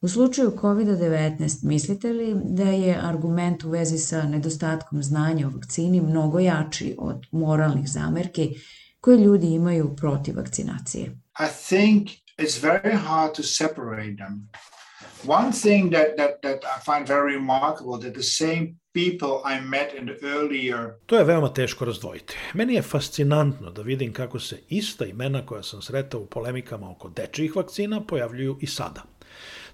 U 0.00 0.08
slučaju 0.08 0.50
COVID-19 0.50 1.64
mislite 1.64 2.12
li 2.12 2.34
da 2.44 2.64
je 2.64 2.98
argument 3.02 3.64
u 3.64 3.70
vezi 3.70 3.98
sa 3.98 4.22
nedostatkom 4.22 5.02
znanja 5.02 5.46
o 5.46 5.50
vakcini 5.50 6.00
mnogo 6.00 6.38
jači 6.38 6.94
od 6.98 7.26
moralnih 7.30 7.88
zamerki 7.88 8.54
koje 9.00 9.18
ljudi 9.18 9.46
imaju 9.46 9.96
protiv 9.96 10.36
vakcinacije? 10.36 11.04
I 11.40 11.48
think 11.68 12.08
it's 12.38 12.62
very 12.62 12.96
hard 12.96 13.34
to 13.36 13.42
separate 13.42 14.16
them. 14.16 14.48
One 15.26 15.52
thing 15.52 15.90
that, 15.90 16.16
that, 16.16 16.42
that 16.42 16.64
I 16.64 16.80
find 16.84 17.08
very 17.08 17.36
remarkable 17.36 17.98
that 18.00 18.14
the 18.14 18.22
same 18.22 18.74
people 18.92 19.40
I 19.44 19.60
met 19.60 19.94
in 19.94 20.06
the 20.06 20.26
earlier... 20.26 20.90
To 21.06 21.18
je 21.18 21.24
veoma 21.24 21.48
teško 21.54 21.84
razdvojiti. 21.84 22.36
Meni 22.54 22.74
je 22.74 22.82
fascinantno 22.82 23.70
da 23.70 23.82
vidim 23.82 24.12
kako 24.12 24.40
se 24.40 24.60
ista 24.68 25.06
imena 25.06 25.46
koja 25.46 25.62
sam 25.62 25.82
sretao 25.82 26.20
u 26.20 26.26
polemikama 26.26 26.90
oko 26.90 27.08
dečijih 27.08 27.56
vakcina 27.56 28.00
pojavljuju 28.00 28.58
i 28.60 28.66
sada. 28.66 29.02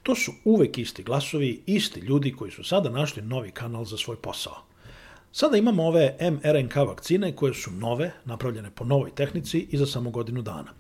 To 0.03 0.15
su 0.15 0.33
uvek 0.45 0.79
isti 0.79 1.03
glasovi, 1.03 1.63
isti 1.67 2.01
ljudi 2.01 2.33
koji 2.33 2.51
su 2.51 2.65
sada 2.65 2.91
našli 2.91 3.23
novi 3.23 3.51
kanal 3.51 3.85
za 3.85 3.97
svoj 3.97 4.17
posao. 4.17 4.57
Sada 5.33 5.57
imamo 5.57 5.87
ove 5.87 6.17
mRNK 6.21 6.77
vakcine 6.77 7.37
koje 7.37 7.55
su 7.55 7.71
nove, 7.71 8.13
napravljene 8.25 8.71
po 8.71 8.85
novoj 8.85 9.11
tehnici 9.15 9.67
i 9.71 9.79
za 9.79 9.87
samo 9.87 10.11
godinu 10.11 10.43
dana. 10.43 10.73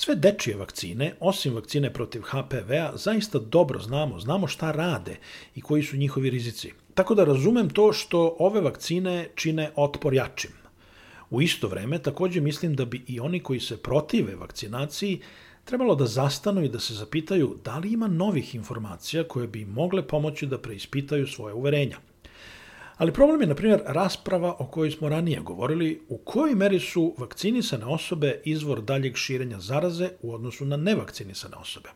Sve 0.00 0.14
dečije 0.14 0.56
vakcine, 0.56 1.14
osim 1.20 1.54
vakcine 1.54 1.92
protiv 1.92 2.22
HPV-a, 2.22 2.92
zaista 2.96 3.38
dobro 3.38 3.80
znamo, 3.80 4.20
znamo 4.20 4.46
šta 4.46 4.70
rade 4.72 5.16
i 5.54 5.60
koji 5.60 5.82
su 5.82 5.96
njihovi 5.96 6.30
rizici. 6.30 6.72
Tako 6.94 7.14
da 7.14 7.24
razumem 7.24 7.68
to 7.68 7.92
što 7.92 8.36
ove 8.38 8.60
vakcine 8.60 9.28
čine 9.34 9.70
otpor 9.76 10.14
jačim. 10.14 10.50
U 11.30 11.42
isto 11.42 11.68
vreme 11.68 11.98
takođe 11.98 12.40
mislim 12.40 12.74
da 12.76 12.84
bi 12.84 13.04
i 13.06 13.20
oni 13.20 13.40
koji 13.40 13.60
se 13.60 13.76
protive 13.76 14.34
vakcinaciji 14.34 15.20
trebalo 15.64 15.94
da 15.94 16.06
zastanu 16.06 16.64
i 16.64 16.68
da 16.68 16.80
se 16.80 16.94
zapitaju 16.94 17.56
da 17.64 17.78
li 17.78 17.92
ima 17.92 18.08
novih 18.08 18.54
informacija 18.54 19.28
koje 19.28 19.48
bi 19.48 19.64
mogle 19.64 20.06
pomoći 20.08 20.46
da 20.46 20.58
preispitaju 20.58 21.26
svoje 21.26 21.54
uverenja. 21.54 21.98
Ali 23.00 23.12
problem 23.12 23.40
je, 23.40 23.46
na 23.46 23.54
primjer, 23.54 23.80
rasprava 23.86 24.56
o 24.58 24.66
kojoj 24.66 24.90
smo 24.90 25.08
ranije 25.08 25.40
govorili, 25.40 26.00
u 26.08 26.18
kojoj 26.18 26.54
meri 26.54 26.80
su 26.80 27.14
vakcinisane 27.18 27.84
osobe 27.84 28.40
izvor 28.44 28.82
daljeg 28.82 29.16
širenja 29.16 29.60
zaraze 29.60 30.10
u 30.22 30.34
odnosu 30.34 30.64
na 30.64 30.76
nevakcinisane 30.76 31.56
osobe. 31.56 31.88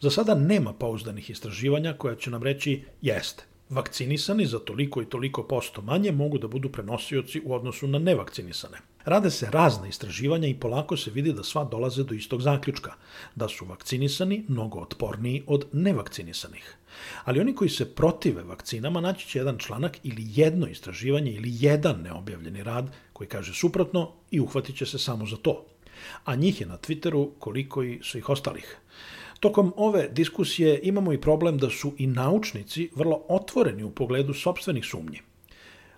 Za 0.00 0.10
sada 0.10 0.34
nema 0.34 0.72
pouzdanih 0.72 1.30
istraživanja 1.30 1.92
koja 1.98 2.14
će 2.14 2.30
nam 2.30 2.42
reći 2.42 2.82
jeste. 3.02 3.44
Vakcinisani 3.70 4.46
za 4.46 4.58
toliko 4.58 5.02
i 5.02 5.04
toliko 5.04 5.42
posto 5.42 5.82
manje 5.82 6.12
mogu 6.12 6.38
da 6.38 6.48
budu 6.48 6.68
prenosioci 6.68 7.42
u 7.44 7.54
odnosu 7.54 7.86
na 7.86 7.98
nevakcinisane. 7.98 8.78
Rade 9.04 9.30
se 9.30 9.50
razne 9.50 9.88
istraživanja 9.88 10.48
i 10.48 10.54
polako 10.54 10.96
se 10.96 11.10
vidi 11.10 11.32
da 11.32 11.44
sva 11.44 11.64
dolaze 11.64 12.04
do 12.04 12.14
istog 12.14 12.42
zaključka, 12.42 12.92
da 13.34 13.48
su 13.48 13.64
vakcinisani 13.64 14.44
mnogo 14.48 14.78
otporniji 14.80 15.42
od 15.46 15.66
nevakcinisanih. 15.72 16.76
Ali 17.24 17.40
oni 17.40 17.54
koji 17.54 17.70
se 17.70 17.94
protive 17.94 18.42
vakcinama 18.42 19.00
naći 19.00 19.28
će 19.28 19.38
jedan 19.38 19.58
članak 19.58 19.98
ili 20.02 20.24
jedno 20.34 20.66
istraživanje 20.66 21.32
ili 21.32 21.50
jedan 21.52 22.02
neobjavljeni 22.02 22.62
rad 22.62 22.92
koji 23.12 23.28
kaže 23.28 23.54
suprotno 23.54 24.12
i 24.30 24.40
uhvatit 24.40 24.76
će 24.76 24.86
se 24.86 24.98
samo 24.98 25.26
za 25.26 25.36
to. 25.36 25.64
A 26.24 26.34
njih 26.34 26.60
je 26.60 26.66
na 26.66 26.78
Twitteru 26.78 27.30
koliko 27.38 27.82
i 27.82 28.00
svih 28.02 28.28
ostalih. 28.28 28.76
Tokom 29.40 29.72
ove 29.76 30.08
diskusije 30.08 30.80
imamo 30.82 31.12
i 31.12 31.20
problem 31.20 31.58
da 31.58 31.70
su 31.70 31.94
i 31.98 32.06
naučnici 32.06 32.90
vrlo 32.96 33.24
otvoreni 33.28 33.84
u 33.84 33.90
pogledu 33.90 34.34
sobstvenih 34.34 34.84
sumnji. 34.84 35.20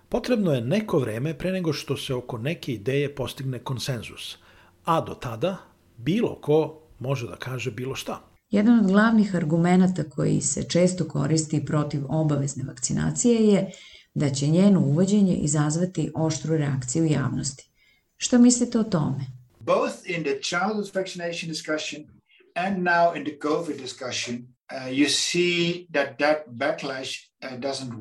Potrebno 0.09 0.53
je 0.53 0.61
neko 0.61 0.99
vreme 0.99 1.37
pre 1.37 1.51
nego 1.51 1.73
što 1.73 1.97
se 1.97 2.13
oko 2.13 2.37
neke 2.37 2.73
ideje 2.73 3.15
postigne 3.15 3.59
konsenzus, 3.59 4.37
a 4.85 5.01
do 5.01 5.13
tada 5.13 5.57
bilo 5.97 6.35
ko 6.35 6.81
može 6.99 7.27
da 7.27 7.35
kaže 7.35 7.71
bilo 7.71 7.95
šta. 7.95 8.21
Jedan 8.49 8.79
od 8.79 8.87
glavnih 8.87 9.35
argumenta 9.35 10.03
koji 10.03 10.41
se 10.41 10.63
često 10.63 11.07
koristi 11.07 11.65
protiv 11.65 12.01
obavezne 12.09 12.63
vakcinacije 12.63 13.47
je 13.47 13.71
da 14.13 14.29
će 14.29 14.47
njeno 14.47 14.79
uvođenje 14.79 15.35
izazvati 15.35 16.11
oštru 16.15 16.57
reakciju 16.57 17.05
javnosti. 17.05 17.69
Šta 18.17 18.37
mislite 18.37 18.79
o 18.79 18.83
tome? 18.83 19.25
Both 19.59 19.95
in 20.05 20.23
the 20.23 20.39
childhood 20.41 20.95
vaccination 20.95 21.49
discussion 21.49 22.20
and 22.55 22.83
now 22.83 23.13
in 23.15 23.23
the 23.23 23.37
COVID 23.37 23.77
discussion, 23.77 24.47
uh, 24.73 24.89
you 24.89 25.09
see 25.09 25.87
that 25.93 26.19
that 26.19 26.37
backlash 26.49 27.29
uh, 27.43 27.57
doesn't. 27.59 27.91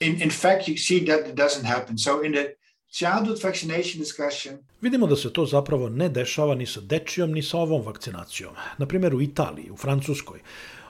In, 0.00 0.22
in 0.22 0.30
fact, 0.30 0.68
you 0.68 0.76
see 0.76 1.04
that 1.06 1.28
it 1.28 1.34
doesn't 1.34 1.64
happen. 1.64 1.98
So 1.98 2.24
in 2.24 2.32
the 2.32 2.54
childhood 2.90 3.42
vaccination 3.42 4.00
discussion. 4.00 4.58
Vidimo 4.80 5.06
da 5.06 5.16
se 5.16 5.32
to 5.32 5.46
zapravo 5.46 5.88
ne 5.88 6.08
dešava 6.08 6.54
ni 6.54 6.66
sa 6.66 6.80
dečijom 6.80 7.32
ni 7.32 7.42
sa 7.42 7.58
ovom 7.58 7.82
vakcinacijom. 7.82 8.54
Na 8.78 8.86
primjer 8.86 9.14
u 9.14 9.22
Italiji, 9.22 9.70
u 9.70 9.76
Francuskoj. 9.76 10.40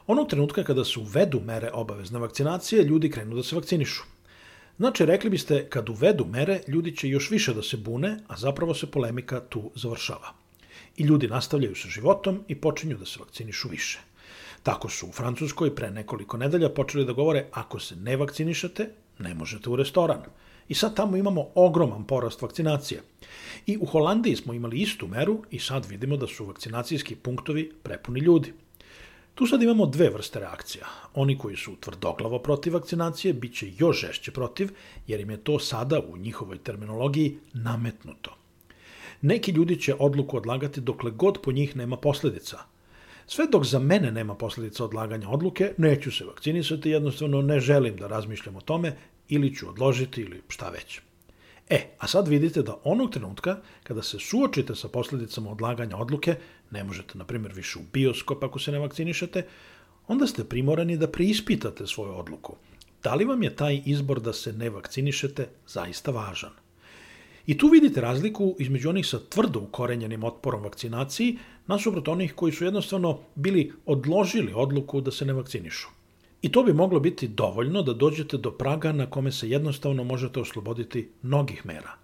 Onog 0.06 0.28
trenutka 0.28 0.64
kada 0.64 0.84
se 0.84 1.00
uvedu 1.00 1.40
mere 1.40 1.70
obavezne 1.72 2.18
vakcinacije, 2.18 2.82
ljudi 2.82 3.10
krenu 3.10 3.36
da 3.36 3.42
se 3.42 3.56
vakcinišu. 3.56 4.02
Znači, 4.78 5.06
rekli 5.06 5.30
biste, 5.30 5.66
kad 5.68 5.88
uvedu 5.88 6.24
mere, 6.24 6.60
ljudi 6.68 6.96
će 6.96 7.08
još 7.08 7.30
više 7.30 7.54
da 7.54 7.62
se 7.62 7.76
bune, 7.76 8.16
a 8.28 8.36
zapravo 8.36 8.74
se 8.74 8.86
polemika 8.90 9.40
tu 9.40 9.70
završava. 9.74 10.39
I 10.96 11.02
ljudi 11.02 11.28
nastavljaju 11.28 11.74
sa 11.74 11.88
životom 11.88 12.44
i 12.48 12.54
počinju 12.54 12.96
da 12.96 13.06
se 13.06 13.20
vakcinišu 13.20 13.68
više. 13.68 14.00
Tako 14.62 14.88
su 14.88 15.06
u 15.06 15.12
Francuskoj 15.12 15.74
pre 15.74 15.90
nekoliko 15.90 16.36
nedelja 16.36 16.68
počeli 16.68 17.04
da 17.04 17.12
govore 17.12 17.46
ako 17.52 17.78
se 17.80 17.96
ne 17.96 18.16
vakcinišete, 18.16 18.90
ne 19.18 19.34
možete 19.34 19.70
u 19.70 19.76
restoran. 19.76 20.22
I 20.68 20.74
sad 20.74 20.96
tamo 20.96 21.16
imamo 21.16 21.46
ogroman 21.54 22.04
porast 22.04 22.42
vakcinacije. 22.42 23.02
I 23.66 23.78
u 23.80 23.86
Holandiji 23.86 24.36
smo 24.36 24.54
imali 24.54 24.80
istu 24.80 25.08
meru 25.08 25.42
i 25.50 25.58
sad 25.58 25.86
vidimo 25.86 26.16
da 26.16 26.26
su 26.26 26.46
vakcinacijski 26.46 27.16
punktovi 27.16 27.72
prepuni 27.82 28.20
ljudi. 28.20 28.52
Tu 29.34 29.46
sad 29.46 29.62
imamo 29.62 29.86
dve 29.86 30.10
vrste 30.10 30.40
reakcija. 30.40 30.86
Oni 31.14 31.38
koji 31.38 31.56
su 31.56 31.76
tvrdoglavo 31.80 32.38
protiv 32.38 32.74
vakcinacije 32.74 33.34
bit 33.34 33.54
će 33.54 33.72
još 33.78 34.00
žešće 34.00 34.32
protiv, 34.32 34.70
jer 35.06 35.20
im 35.20 35.30
je 35.30 35.36
to 35.36 35.58
sada 35.58 36.00
u 36.00 36.16
njihovoj 36.16 36.58
terminologiji 36.58 37.38
nametnuto. 37.52 38.36
Neki 39.22 39.50
ljudi 39.50 39.80
će 39.80 39.94
odluku 39.98 40.36
odlagati 40.36 40.80
dokle 40.80 41.10
god 41.10 41.38
po 41.42 41.52
njih 41.52 41.76
nema 41.76 41.96
posledica. 41.96 42.58
Sve 43.26 43.46
dok 43.46 43.64
za 43.64 43.78
mene 43.78 44.12
nema 44.12 44.34
posledica 44.34 44.84
odlaganja 44.84 45.28
odluke, 45.28 45.74
neću 45.78 46.12
se 46.12 46.24
vakcinisati, 46.24 46.90
jednostavno 46.90 47.42
ne 47.42 47.60
želim 47.60 47.96
da 47.96 48.06
razmišljam 48.06 48.56
o 48.56 48.60
tome 48.60 48.96
ili 49.28 49.54
ću 49.54 49.68
odložiti 49.68 50.20
ili 50.20 50.42
šta 50.48 50.70
već. 50.70 51.00
E, 51.68 51.86
a 51.98 52.06
sad 52.06 52.28
vidite 52.28 52.62
da 52.62 52.78
onog 52.84 53.10
trenutka 53.10 53.60
kada 53.82 54.02
se 54.02 54.18
suočite 54.18 54.74
sa 54.74 54.88
posledicama 54.88 55.50
odlaganja 55.50 55.96
odluke, 55.96 56.34
ne 56.70 56.84
možete, 56.84 57.18
na 57.18 57.24
primjer, 57.24 57.52
više 57.52 57.78
u 57.78 57.82
bioskop 57.92 58.44
ako 58.44 58.58
se 58.58 58.72
ne 58.72 58.78
vakcinišete, 58.78 59.46
onda 60.08 60.26
ste 60.26 60.44
primorani 60.44 60.96
da 60.96 61.08
preispitate 61.08 61.86
svoju 61.86 62.14
odluku. 62.14 62.56
Da 63.02 63.14
li 63.14 63.24
vam 63.24 63.42
je 63.42 63.56
taj 63.56 63.82
izbor 63.84 64.20
da 64.20 64.32
se 64.32 64.52
ne 64.52 64.70
vakcinišete 64.70 65.48
zaista 65.66 66.10
važan? 66.10 66.52
I 67.50 67.58
tu 67.58 67.68
vidite 67.68 68.00
razliku 68.00 68.56
između 68.58 68.88
onih 68.88 69.06
sa 69.06 69.18
tvrdo 69.28 69.60
ukorenjenim 69.60 70.24
otporom 70.24 70.62
vakcinaciji, 70.62 71.38
nasuprot 71.66 72.08
onih 72.08 72.34
koji 72.34 72.52
su 72.52 72.64
jednostavno 72.64 73.18
bili 73.34 73.72
odložili 73.86 74.52
odluku 74.54 75.00
da 75.00 75.10
se 75.10 75.24
ne 75.24 75.32
vakcinišu. 75.32 75.88
I 76.42 76.52
to 76.52 76.62
bi 76.62 76.72
moglo 76.72 77.00
biti 77.00 77.28
dovoljno 77.28 77.82
da 77.82 77.92
dođete 77.92 78.38
do 78.38 78.50
praga 78.50 78.92
na 78.92 79.06
kome 79.10 79.32
se 79.32 79.48
jednostavno 79.50 80.04
možete 80.04 80.40
osloboditi 80.40 81.08
mnogih 81.22 81.66
mera. 81.66 81.96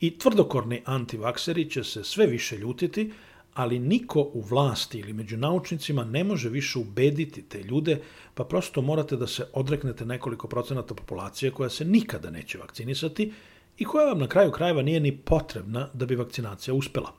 I 0.00 0.18
tvrdokorni 0.18 0.82
antivakseri 0.84 1.70
će 1.70 1.84
se 1.84 2.04
sve 2.04 2.26
više 2.26 2.58
ljutiti, 2.58 3.12
ali 3.54 3.78
niko 3.78 4.20
u 4.20 4.40
vlasti 4.40 4.98
ili 4.98 5.12
među 5.12 5.36
naučnicima 5.36 6.04
ne 6.04 6.24
može 6.24 6.48
više 6.48 6.78
ubediti 6.78 7.42
te 7.42 7.62
ljude, 7.62 8.00
pa 8.34 8.44
prosto 8.44 8.82
morate 8.82 9.16
da 9.16 9.26
se 9.26 9.46
odreknete 9.52 10.04
nekoliko 10.04 10.48
procenata 10.48 10.94
populacije 10.94 11.50
koja 11.50 11.70
se 11.70 11.84
nikada 11.84 12.30
neće 12.30 12.58
vakcinisati 12.58 13.32
i 13.78 13.84
koja 13.84 14.06
vam 14.06 14.18
na 14.18 14.26
kraju 14.28 14.52
krajeva 14.52 14.82
nije 14.82 15.00
ni 15.00 15.16
potrebna 15.16 15.88
da 15.94 16.06
bi 16.06 16.16
vakcinacija 16.16 16.74
uspela. 16.74 17.12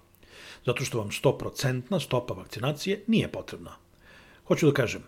Zato 0.65 0.85
što 0.85 0.97
vam 0.97 1.09
100% 1.09 2.05
stopa 2.05 2.33
vakcinacije 2.33 3.03
nije 3.07 3.31
potrebna. 3.31 3.71
Hoću 4.47 4.65
da 4.65 4.73
kažem, 4.73 5.03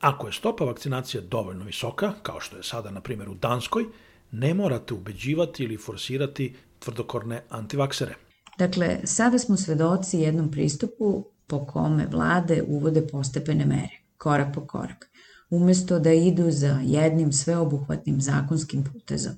ako 0.00 0.26
je 0.26 0.32
stopa 0.32 0.64
vakcinacije 0.64 1.20
dovoljno 1.20 1.64
visoka, 1.64 2.12
kao 2.22 2.40
što 2.40 2.56
je 2.56 2.62
sada 2.62 2.90
na 2.90 3.00
primjer 3.00 3.28
u 3.28 3.34
Danskoj, 3.34 3.84
ne 4.30 4.54
morate 4.54 4.94
ubeđivati 4.94 5.64
ili 5.64 5.76
forsirati 5.76 6.54
tvrdokorne 6.78 7.42
antivaksere. 7.48 8.14
Dakle, 8.58 9.00
sada 9.04 9.38
smo 9.38 9.56
svedoci 9.56 10.18
jednom 10.18 10.50
pristupu 10.50 11.24
po 11.46 11.66
kome 11.66 12.06
vlade 12.06 12.62
uvode 12.66 13.06
postepene 13.06 13.66
mere, 13.66 14.00
korak 14.18 14.54
po 14.54 14.66
korak, 14.66 15.10
umesto 15.50 15.98
da 15.98 16.12
idu 16.12 16.50
za 16.50 16.80
jednim 16.84 17.32
sveobuhvatnim 17.32 18.20
zakonskim 18.20 18.84
putezom. 18.92 19.32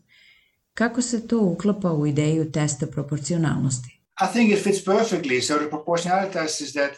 Kako 0.76 1.02
se 1.02 1.28
to 1.28 1.40
uklapa 1.40 1.92
u 1.92 2.06
ideju 2.06 2.52
testa 2.52 2.86
proporcionalnosti? 2.86 4.00
I 4.22 4.32
think 4.32 4.52
it 4.52 4.64
fits 4.64 4.84
perfectly. 4.84 5.42
So 5.42 5.58
the 5.58 5.70
proportionality 5.70 6.32
test 6.32 6.60
is 6.60 6.72
that 6.72 6.92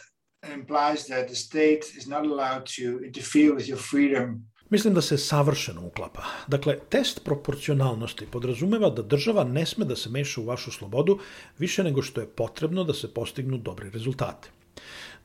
implies 0.53 1.05
that 1.05 1.27
the 1.27 1.35
state 1.35 1.81
is 1.97 2.07
not 2.07 2.25
allowed 2.25 2.63
to 2.63 3.05
interfere 3.05 3.49
with 3.49 3.69
your 3.69 3.79
freedom 3.91 4.49
Mislim 4.69 4.93
da 4.93 5.01
se 5.01 5.17
savršeno 5.17 5.87
uklapa. 5.87 6.23
Dakle, 6.47 6.77
test 6.89 7.23
proporcionalnosti 7.23 8.25
podrazumeva 8.31 8.89
da 8.89 9.01
država 9.01 9.43
ne 9.43 9.65
sme 9.65 9.85
da 9.85 9.95
se 9.95 10.09
meša 10.09 10.41
u 10.41 10.45
vašu 10.45 10.71
slobodu 10.71 11.19
više 11.59 11.83
nego 11.83 12.01
što 12.01 12.21
je 12.21 12.27
potrebno 12.27 12.83
da 12.83 12.93
se 12.93 13.13
postignu 13.13 13.57
dobri 13.57 13.89
rezultate. 13.89 14.49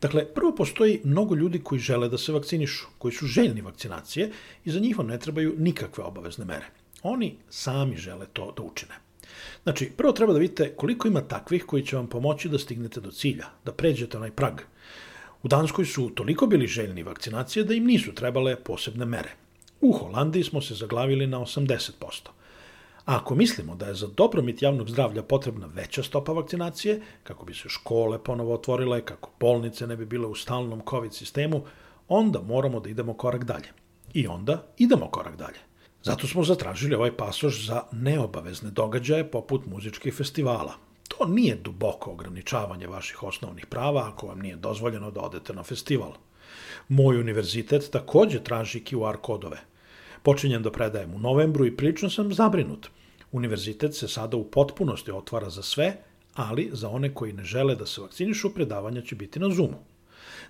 Dakle, 0.00 0.24
prvo 0.34 0.54
postoji 0.54 1.00
mnogo 1.04 1.34
ljudi 1.34 1.58
koji 1.58 1.78
žele 1.78 2.08
da 2.08 2.18
se 2.18 2.32
vakcinišu, 2.32 2.86
koji 2.98 3.12
su 3.12 3.26
željni 3.26 3.60
vakcinacije 3.60 4.30
i 4.64 4.70
za 4.70 4.80
njih 4.80 4.98
vam 4.98 5.06
ne 5.06 5.18
trebaju 5.18 5.54
nikakve 5.58 6.04
obavezne 6.04 6.44
mere. 6.44 6.83
Oni 7.04 7.36
sami 7.48 7.96
žele 7.96 8.26
to 8.32 8.52
da 8.56 8.62
učine. 8.62 8.94
Znači, 9.62 9.90
prvo 9.96 10.12
treba 10.12 10.32
da 10.32 10.38
vidite 10.38 10.74
koliko 10.76 11.08
ima 11.08 11.20
takvih 11.20 11.64
koji 11.64 11.86
će 11.86 11.96
vam 11.96 12.06
pomoći 12.06 12.48
da 12.48 12.58
stignete 12.58 13.00
do 13.00 13.10
cilja, 13.10 13.46
da 13.64 13.72
pređete 13.72 14.16
onaj 14.16 14.30
prag. 14.30 14.60
U 15.42 15.48
Danskoj 15.48 15.84
su 15.84 16.10
toliko 16.14 16.46
bili 16.46 16.66
željni 16.66 17.02
vakcinacije 17.02 17.64
da 17.64 17.74
im 17.74 17.84
nisu 17.84 18.14
trebale 18.14 18.56
posebne 18.56 19.04
mere. 19.04 19.30
U 19.80 19.92
Holandiji 19.92 20.44
smo 20.44 20.60
se 20.60 20.74
zaglavili 20.74 21.26
na 21.26 21.38
80%. 21.38 21.90
A 23.04 23.16
ako 23.16 23.34
mislimo 23.34 23.74
da 23.74 23.86
je 23.86 23.94
za 23.94 24.06
dobromit 24.06 24.62
javnog 24.62 24.90
zdravlja 24.90 25.22
potrebna 25.22 25.66
veća 25.74 26.02
stopa 26.02 26.32
vakcinacije, 26.32 27.00
kako 27.22 27.44
bi 27.44 27.54
se 27.54 27.68
škole 27.68 28.18
ponovo 28.24 28.54
otvorile, 28.54 29.04
kako 29.04 29.30
bolnice 29.40 29.86
ne 29.86 29.96
bi 29.96 30.06
bile 30.06 30.26
u 30.26 30.34
stalnom 30.34 30.82
COVID 30.90 31.14
sistemu, 31.14 31.64
onda 32.08 32.40
moramo 32.40 32.80
da 32.80 32.88
idemo 32.88 33.14
korak 33.14 33.44
dalje. 33.44 33.68
I 34.14 34.26
onda 34.26 34.66
idemo 34.78 35.10
korak 35.10 35.36
dalje. 35.36 35.73
Zato 36.04 36.26
smo 36.26 36.44
zatražili 36.44 36.94
ovaj 36.94 37.16
pasoš 37.16 37.66
za 37.66 37.82
neobavezne 37.92 38.70
događaje 38.70 39.30
poput 39.30 39.66
muzičkih 39.66 40.14
festivala, 40.14 40.74
To 41.08 41.26
nije 41.26 41.56
duboko 41.56 42.10
ograničavanje 42.10 42.86
vaših 42.86 43.22
osnovnih 43.22 43.66
prava 43.66 44.08
ako 44.08 44.26
vam 44.26 44.38
nije 44.38 44.56
dozvoljeno 44.56 45.10
da 45.10 45.20
odete 45.20 45.52
na 45.52 45.62
festival. 45.62 46.12
Moj 46.88 47.20
univerzitet 47.20 47.90
takođe 47.90 48.40
traži 48.44 48.80
QR 48.80 49.16
kodove. 49.16 49.60
Počinjem 50.22 50.62
da 50.62 50.72
predajem 50.72 51.14
u 51.14 51.18
novembru 51.18 51.66
i 51.66 51.76
prilično 51.76 52.10
sam 52.10 52.32
zabrinut. 52.34 52.88
Univerzitet 53.32 53.94
se 53.94 54.08
sada 54.08 54.36
u 54.36 54.44
potpunosti 54.44 55.12
otvara 55.12 55.50
za 55.50 55.62
sve, 55.62 55.96
ali 56.34 56.70
za 56.72 56.88
one 56.88 57.14
koji 57.14 57.32
ne 57.32 57.44
žele 57.44 57.76
da 57.76 57.86
se 57.86 58.00
vakcinišu, 58.00 58.54
predavanja 58.54 59.02
će 59.02 59.14
biti 59.14 59.38
na 59.40 59.50
Zoomu. 59.50 59.84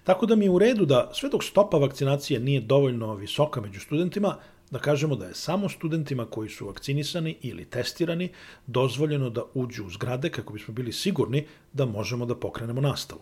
Tako 0.05 0.27
da 0.27 0.37
mi 0.37 0.45
je 0.45 0.51
u 0.51 0.59
redu 0.59 0.85
da 0.85 1.11
sve 1.15 1.29
dok 1.29 1.45
stopa 1.45 1.79
vakcinacije 1.79 2.41
nije 2.41 2.61
dovoljno 2.61 3.15
visoka 3.15 3.61
među 3.61 3.81
studentima, 3.81 4.37
da 4.71 4.79
kažemo 4.79 5.17
da 5.17 5.27
je 5.27 5.35
samo 5.35 5.69
studentima 5.69 6.27
koji 6.27 6.49
su 6.49 6.67
vakcinisani 6.67 7.37
ili 7.43 7.65
testirani 7.65 8.29
dozvoljeno 8.67 9.31
da 9.31 9.43
uđu 9.55 9.87
u 9.87 9.91
zgrade 9.91 10.31
kako 10.31 10.53
bismo 10.53 10.75
bili 10.75 10.93
sigurni 10.93 11.47
da 11.73 11.87
možemo 11.87 12.27
da 12.27 12.35
pokrenemo 12.35 12.81
nastavu. 12.81 13.21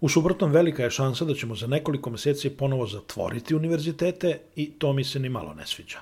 U 0.00 0.08
suprotnom, 0.08 0.50
velika 0.52 0.82
je 0.82 0.90
šansa 0.90 1.24
da 1.24 1.34
ćemo 1.34 1.54
za 1.54 1.66
nekoliko 1.66 2.10
meseci 2.10 2.50
ponovo 2.50 2.86
zatvoriti 2.86 3.54
univerzitete 3.54 4.40
i 4.56 4.70
to 4.70 4.92
mi 4.92 5.04
se 5.04 5.18
ni 5.18 5.28
malo 5.28 5.54
ne 5.54 5.66
sviđa. 5.66 5.98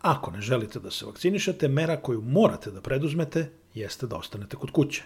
Ako 0.00 0.30
ne 0.30 0.40
želite 0.40 0.80
da 0.80 0.90
se 0.90 1.06
vakcinišete, 1.06 1.68
mera 1.68 1.96
koju 1.96 2.22
morate 2.22 2.70
da 2.70 2.80
preduzmete 2.80 3.50
jeste 3.74 4.06
da 4.06 4.16
ostanete 4.16 4.56
kod 4.56 4.70
kuće. 4.70 5.02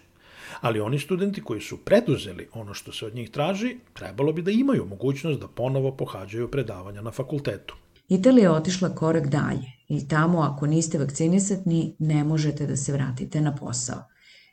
Ali 0.60 0.80
oni 0.80 0.98
studenti 0.98 1.42
koji 1.42 1.60
su 1.60 1.76
preduzeli 1.76 2.48
ono 2.52 2.74
što 2.74 2.92
se 2.92 3.06
od 3.06 3.14
njih 3.14 3.30
traži, 3.30 3.76
trebalo 3.92 4.32
bi 4.32 4.42
da 4.42 4.50
imaju 4.50 4.86
mogućnost 4.86 5.40
da 5.40 5.48
ponovo 5.48 5.92
pohađaju 5.96 6.50
predavanja 6.50 7.02
na 7.02 7.10
fakultetu. 7.10 7.76
Italija 8.10 8.42
je 8.42 8.50
otišla 8.50 8.94
korak 8.94 9.26
dalje 9.26 9.72
i 9.88 10.08
tamo 10.08 10.40
ako 10.40 10.66
niste 10.66 10.98
vakcinisani 10.98 11.96
ne 11.98 12.24
možete 12.24 12.66
da 12.66 12.76
se 12.76 12.92
vratite 12.92 13.40
na 13.40 13.54
posao. 13.56 14.04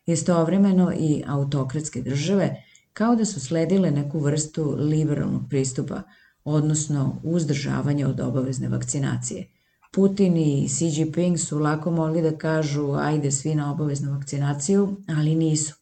Istovremeno 0.05 0.93
i 0.99 1.23
autokratske 1.27 2.01
države 2.01 2.63
kao 2.93 3.15
da 3.15 3.25
su 3.25 3.39
sledile 3.39 3.91
neku 3.91 4.19
vrstu 4.19 4.75
liberalnog 4.79 5.41
pristupa, 5.49 6.01
odnosno 6.43 7.21
uzdržavanje 7.23 8.05
od 8.05 8.19
obavezne 8.19 8.69
vakcinacije. 8.69 9.47
Putin 9.93 10.37
i 10.37 10.67
Xi 10.67 10.85
Jinping 10.85 11.39
su 11.39 11.59
lako 11.59 11.91
mogli 11.91 12.21
da 12.21 12.37
kažu 12.37 12.93
ajde 12.93 13.31
svi 13.31 13.55
na 13.55 13.71
obaveznu 13.71 14.11
vakcinaciju, 14.11 14.97
ali 15.17 15.35
nisu. 15.35 15.73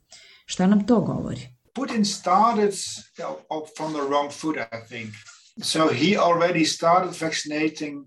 Šta 0.46 0.68
nam 0.68 0.88
to 0.88 1.02
govori? 1.02 1.48
Putin 1.74 2.06
started 2.06 2.74
from 3.78 3.94
the 3.94 4.02
wrong 4.02 4.32
foot, 4.32 4.56
I 4.58 4.88
think. 4.88 5.35
So 5.64 5.88
he 5.88 6.18
already 6.18 6.66
started 6.66 7.22
vaccinating 7.22 8.04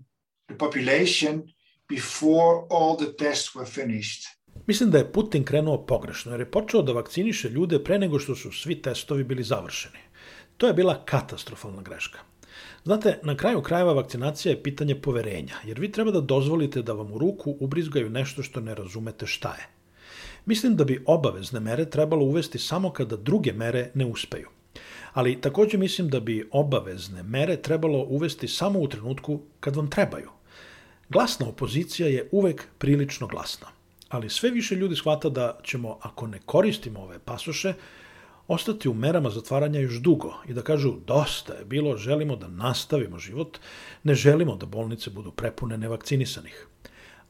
the 0.47 0.55
population 0.57 1.43
before 1.87 2.67
all 2.69 2.97
the 2.97 3.13
tests 3.17 3.55
were 3.55 3.65
finished. 3.65 4.23
Mislim 4.67 4.91
da 4.91 4.97
je 4.97 5.11
Putin 5.11 5.43
krenuo 5.43 5.85
pogrešno, 5.85 6.31
jer 6.31 6.39
je 6.39 6.51
počeo 6.51 6.81
da 6.81 6.93
vakciniše 6.93 7.49
ljude 7.49 7.83
pre 7.83 7.99
nego 7.99 8.19
što 8.19 8.35
su 8.35 8.51
svi 8.51 8.81
testovi 8.81 9.23
bili 9.23 9.43
završeni. 9.43 9.97
To 10.57 10.67
je 10.67 10.73
bila 10.73 11.05
katastrofalna 11.05 11.81
greška. 11.81 12.19
Znate, 12.83 13.19
na 13.23 13.37
kraju 13.37 13.61
krajeva 13.61 13.93
vakcinacija 13.93 14.51
je 14.51 14.63
pitanje 14.63 15.01
poverenja, 15.01 15.55
jer 15.65 15.79
vi 15.79 15.91
treba 15.91 16.11
da 16.11 16.21
dozvolite 16.21 16.81
da 16.81 16.93
vam 16.93 17.11
u 17.11 17.17
ruku 17.17 17.57
ubrizgaju 17.59 18.09
nešto 18.09 18.43
što 18.43 18.61
ne 18.61 18.75
razumete 18.75 19.25
šta 19.25 19.49
je. 19.49 19.67
Mislim 20.45 20.75
da 20.75 20.83
bi 20.83 21.03
obavezne 21.05 21.59
mere 21.59 21.89
trebalo 21.89 22.25
uvesti 22.25 22.59
samo 22.59 22.93
kada 22.93 23.15
druge 23.15 23.53
mere 23.53 23.91
ne 23.93 24.05
uspeju. 24.05 24.58
Ali 25.13 25.41
takođe 25.41 25.77
mislim 25.77 26.09
da 26.09 26.19
bi 26.19 26.49
obavezne 26.51 27.23
mere 27.23 27.57
trebalo 27.57 28.05
uvesti 28.09 28.47
samo 28.47 28.79
u 28.79 28.87
trenutku 28.87 29.41
kad 29.59 29.75
vam 29.75 29.89
trebaju. 29.89 30.29
Glasna 31.09 31.47
opozicija 31.49 32.07
je 32.07 32.29
uvek 32.31 32.67
prilično 32.77 33.27
glasna, 33.27 33.67
ali 34.09 34.29
sve 34.29 34.49
više 34.49 34.75
ljudi 34.75 34.95
shvata 34.95 35.29
da 35.29 35.59
ćemo, 35.63 35.97
ako 36.01 36.27
ne 36.27 36.39
koristimo 36.45 36.99
ove 36.99 37.19
pasoše, 37.19 37.73
ostati 38.47 38.89
u 38.89 38.93
merama 38.93 39.29
zatvaranja 39.29 39.79
još 39.79 39.93
dugo 39.93 40.33
i 40.47 40.53
da 40.53 40.61
kažu 40.61 40.93
dosta 41.07 41.53
je 41.53 41.65
bilo, 41.65 41.97
želimo 41.97 42.35
da 42.35 42.47
nastavimo 42.47 43.19
život, 43.19 43.57
ne 44.03 44.15
želimo 44.15 44.55
da 44.55 44.65
bolnice 44.65 45.09
budu 45.09 45.31
prepune 45.31 45.77
nevakcinisanih. 45.77 46.67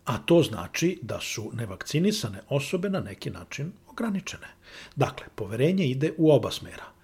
A 0.06 0.18
to 0.18 0.44
znači 0.44 1.00
da 1.02 1.20
su 1.22 1.52
nevakcinisane 1.54 2.40
osobe 2.50 2.90
na 2.90 3.00
neki 3.00 3.30
način 3.30 3.72
ograničene. 3.88 4.48
Dakle, 4.96 5.28
poverenje 5.36 5.86
ide 5.86 6.14
u 6.18 6.32
oba 6.32 6.52
smera– 6.52 6.84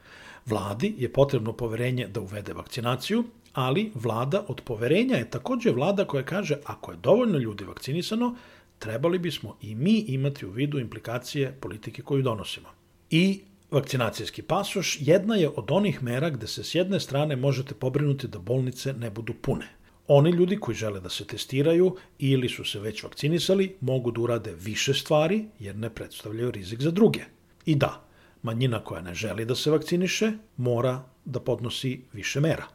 Vladi 0.46 0.96
je 0.98 1.14
potrebno 1.14 1.54
poverenje 1.54 2.08
da 2.08 2.22
uvede 2.22 2.54
vakcinaciju, 2.54 3.24
ali 3.54 3.92
vlada 3.96 4.46
od 4.48 4.62
poverenja 4.62 5.16
je 5.16 5.30
takođe 5.30 5.72
vlada 5.72 6.06
koja 6.06 6.24
kaže 6.24 6.58
ako 6.66 6.92
je 6.92 6.98
dovoljno 6.98 7.38
ljudi 7.38 7.64
vakcinisano, 7.64 8.36
trebali 8.80 9.20
bismo 9.20 9.58
i 9.62 9.76
mi 9.76 10.00
imati 10.00 10.46
u 10.46 10.52
vidu 10.52 10.80
implikacije 10.80 11.52
politike 11.62 12.02
koju 12.02 12.22
donosimo. 12.22 12.68
I 13.10 13.42
vakcinacijski 13.72 14.42
pasoš 14.42 14.98
jedna 15.02 15.36
je 15.36 15.50
od 15.50 15.72
onih 15.72 16.04
mera 16.04 16.30
gde 16.30 16.48
se 16.48 16.64
s 16.64 16.76
jedne 16.76 17.00
strane 17.00 17.36
možete 17.36 17.74
pobrinuti 17.74 18.28
da 18.28 18.40
bolnice 18.40 18.94
ne 18.94 19.10
budu 19.10 19.34
pune. 19.34 19.68
Oni 20.08 20.30
ljudi 20.30 20.58
koji 20.58 20.76
žele 20.76 21.00
da 21.00 21.10
se 21.10 21.28
testiraju 21.28 21.96
ili 22.20 22.50
su 22.50 22.64
se 22.64 22.80
već 22.80 23.04
vakcinisali 23.04 23.76
mogu 23.82 24.12
da 24.12 24.22
urade 24.22 24.54
više 24.54 24.94
stvari 24.94 25.46
jer 25.60 25.76
ne 25.76 25.90
predstavljaju 25.90 26.52
rizik 26.52 26.82
za 26.82 26.92
druge. 26.92 27.22
I 27.66 27.76
da, 27.76 28.05
manjina 28.46 28.80
koja 28.84 29.02
ne 29.02 29.14
želi 29.14 29.46
da 29.46 29.56
se 29.56 29.72
vakciniše 29.72 30.32
mora 30.58 31.04
da 31.26 31.40
podnosi 31.40 32.02
više 32.14 32.40
mera. 32.40 32.66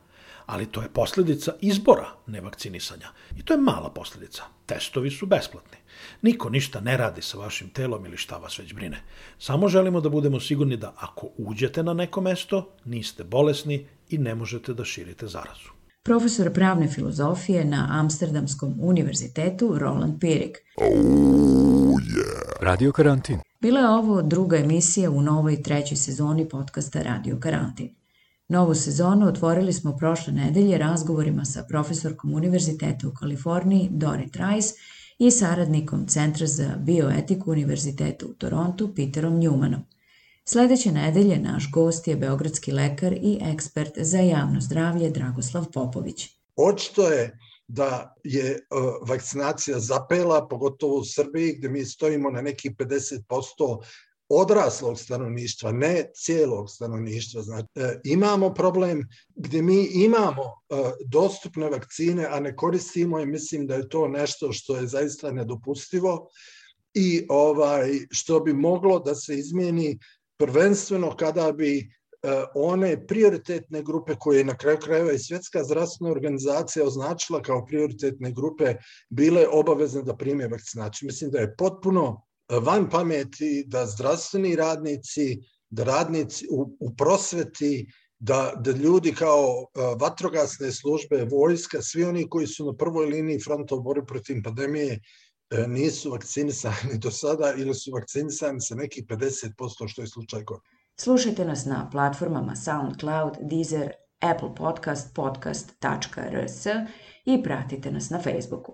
ali 0.50 0.66
to 0.66 0.82
je 0.82 0.88
posledica 0.88 1.52
izbora 1.60 2.08
nevakcinisanja. 2.26 3.08
I 3.36 3.42
to 3.42 3.54
je 3.54 3.60
mala 3.60 3.90
posledica. 3.90 4.42
Testovi 4.66 5.10
su 5.10 5.26
besplatni. 5.26 5.78
Niko 6.22 6.50
ništa 6.50 6.80
ne 6.80 6.96
radi 6.96 7.22
sa 7.22 7.38
vašim 7.38 7.68
telom 7.68 8.06
ili 8.06 8.16
šta 8.16 8.36
vas 8.36 8.58
već 8.58 8.74
brine. 8.74 9.02
Samo 9.38 9.68
želimo 9.68 10.00
da 10.00 10.08
budemo 10.08 10.40
sigurni 10.40 10.76
da 10.76 10.92
ako 10.96 11.28
uđete 11.36 11.82
na 11.82 11.94
neko 11.94 12.20
mesto, 12.20 12.68
niste 12.84 13.24
bolesni 13.24 13.86
i 14.08 14.18
ne 14.18 14.34
možete 14.34 14.74
da 14.74 14.84
širite 14.84 15.26
zarazu. 15.26 15.70
Profesor 16.02 16.52
pravne 16.52 16.88
filozofije 16.88 17.64
na 17.64 17.86
Amsterdamskom 17.90 18.74
univerzitetu 18.80 19.78
Roland 19.78 20.20
Pirik. 20.20 20.58
Oh, 20.76 20.86
yeah. 22.00 22.60
Radio 22.60 22.92
karantin. 22.92 23.49
Bila 23.60 23.80
je 23.80 23.88
ovo 23.88 24.22
druga 24.22 24.56
emisija 24.56 25.10
u 25.10 25.22
novoj 25.22 25.62
trećoj 25.62 25.96
sezoni 25.96 26.48
podcasta 26.48 27.02
Radio 27.02 27.38
karantin. 27.40 27.94
Novu 28.48 28.74
sezonu 28.74 29.26
otvorili 29.26 29.72
smo 29.72 29.96
prošle 29.96 30.32
nedelje 30.32 30.78
razgovorima 30.78 31.44
sa 31.44 31.64
profesorkom 31.68 32.34
Univerziteta 32.34 33.08
u 33.08 33.14
Kaliforniji 33.14 33.88
Dorit 33.90 34.36
Rice 34.36 34.74
i 35.18 35.30
saradnikom 35.30 36.06
Centra 36.06 36.46
za 36.46 36.76
bioetiku 36.78 37.50
Univerziteta 37.50 38.26
u 38.26 38.34
Torontu 38.34 38.94
Peterom 38.94 39.40
Newmanom. 39.40 39.80
Sledeće 40.44 40.92
nedelje 40.92 41.38
naš 41.38 41.70
gost 41.70 42.08
je 42.08 42.16
beogradski 42.16 42.72
lekar 42.72 43.12
i 43.12 43.38
ekspert 43.42 43.92
za 43.96 44.18
javno 44.18 44.60
zdravlje 44.60 45.10
Dragoslav 45.10 45.70
Popović. 45.72 46.28
Očito 46.56 47.08
je 47.08 47.38
da 47.72 48.14
je 48.24 48.52
uh, 48.52 49.08
vakcinacija 49.08 49.78
zapela, 49.78 50.48
pogotovo 50.48 50.96
u 50.96 51.04
Srbiji, 51.04 51.54
gde 51.58 51.68
mi 51.68 51.84
stojimo 51.84 52.30
na 52.30 52.42
neki 52.42 52.70
50% 52.70 53.82
odraslog 54.30 54.98
stanovništva, 54.98 55.72
ne 55.72 56.10
cijelog 56.14 56.70
stanovništva. 56.70 57.42
Znači, 57.42 57.66
e, 57.74 58.00
imamo 58.04 58.54
problem 58.54 59.08
gde 59.34 59.62
mi 59.62 59.88
imamo 59.92 60.42
e, 60.42 60.74
dostupne 61.06 61.70
vakcine, 61.70 62.26
a 62.30 62.40
ne 62.40 62.56
koristimo 62.56 63.20
i 63.20 63.26
mislim 63.26 63.66
da 63.66 63.74
je 63.74 63.88
to 63.88 64.08
nešto 64.08 64.52
što 64.52 64.76
je 64.76 64.86
zaista 64.86 65.32
nedopustivo 65.32 66.28
i 66.94 67.26
ovaj 67.28 67.90
što 68.10 68.40
bi 68.40 68.52
moglo 68.52 68.98
da 68.98 69.14
se 69.14 69.38
izmijeni 69.38 69.98
prvenstveno 70.38 71.16
kada 71.16 71.52
bi 71.52 71.78
e, 71.78 71.99
one 72.54 73.06
prioritetne 73.06 73.82
grupe 73.82 74.14
koje 74.18 74.38
je 74.38 74.44
na 74.44 74.56
kraju 74.56 74.78
krajeva 74.78 75.12
i 75.12 75.18
Svjetska 75.18 75.64
zdravstvena 75.64 76.12
organizacija 76.12 76.86
označila 76.86 77.42
kao 77.42 77.66
prioritetne 77.66 78.32
grupe 78.32 78.74
bile 79.10 79.46
obavezne 79.48 80.02
da 80.02 80.16
prime 80.16 80.48
vakcinaciju. 80.48 81.06
Mislim 81.06 81.30
da 81.30 81.38
je 81.38 81.56
potpuno 81.56 82.22
van 82.48 82.90
pameti 82.90 83.64
da 83.66 83.86
zdravstveni 83.86 84.56
radnici, 84.56 85.38
da 85.70 85.84
radnici 85.84 86.46
u, 86.50 86.76
u 86.80 86.96
prosveti, 86.96 87.86
da, 88.18 88.52
da 88.56 88.70
ljudi 88.70 89.14
kao 89.14 89.66
vatrogasne 90.00 90.72
službe, 90.72 91.24
vojska, 91.24 91.82
svi 91.82 92.04
oni 92.04 92.28
koji 92.28 92.46
su 92.46 92.66
na 92.66 92.76
prvoj 92.76 93.06
liniji 93.06 93.40
fronta 93.40 93.74
u 93.74 93.82
borbi 93.82 94.06
protiv 94.06 94.42
pandemije 94.44 95.00
e, 95.50 95.66
nisu 95.68 96.10
vakcinisani 96.10 96.98
do 97.02 97.10
sada 97.10 97.54
ili 97.56 97.74
su 97.74 97.90
vakcinisani 97.92 98.60
sa 98.60 98.74
nekih 98.74 99.04
50% 99.06 99.88
što 99.88 100.02
je 100.02 100.06
slučaj 100.06 100.44
kod. 100.44 100.60
Slušajte 101.02 101.44
nas 101.44 101.66
na 101.66 101.88
platformama 101.92 102.56
SoundCloud, 102.56 103.36
Deezer, 103.40 103.92
Apple 104.20 104.54
Podcast, 104.54 105.14
podcast.rs 105.14 106.66
i 107.24 107.42
pratite 107.42 107.90
nas 107.90 108.10
na 108.10 108.18
Facebooku. 108.18 108.72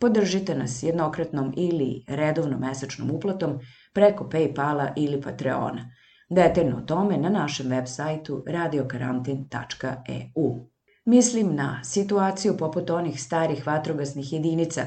Podržite 0.00 0.54
nas 0.54 0.82
jednokratnom 0.82 1.54
ili 1.56 2.04
redovnom 2.08 2.60
mesečnom 2.60 3.10
uplatom 3.10 3.58
preko 3.92 4.24
Paypala 4.24 4.92
ili 4.96 5.22
Patreona. 5.22 5.90
Detaljno 6.30 6.76
o 6.76 6.80
tome 6.80 7.16
na 7.16 7.28
našem 7.28 7.68
web 7.68 7.84
sajtu 7.86 8.44
radiokarantin.eu. 8.46 10.68
Mislim 11.04 11.54
na 11.54 11.84
situaciju 11.84 12.56
poput 12.56 12.90
onih 12.90 13.22
starih 13.22 13.66
vatrogasnih 13.66 14.32
jedinica, 14.32 14.86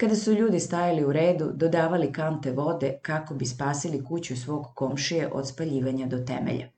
kada 0.00 0.16
su 0.16 0.32
ljudi 0.32 0.60
stajali 0.60 1.04
u 1.04 1.12
redu, 1.12 1.50
dodavali 1.54 2.12
kante 2.12 2.52
vode 2.52 2.98
kako 3.02 3.34
bi 3.34 3.46
spasili 3.46 4.04
kuću 4.04 4.36
svog 4.36 4.66
komšije 4.74 5.28
od 5.32 5.48
spaljivanja 5.48 6.06
do 6.06 6.18
temelja. 6.18 6.68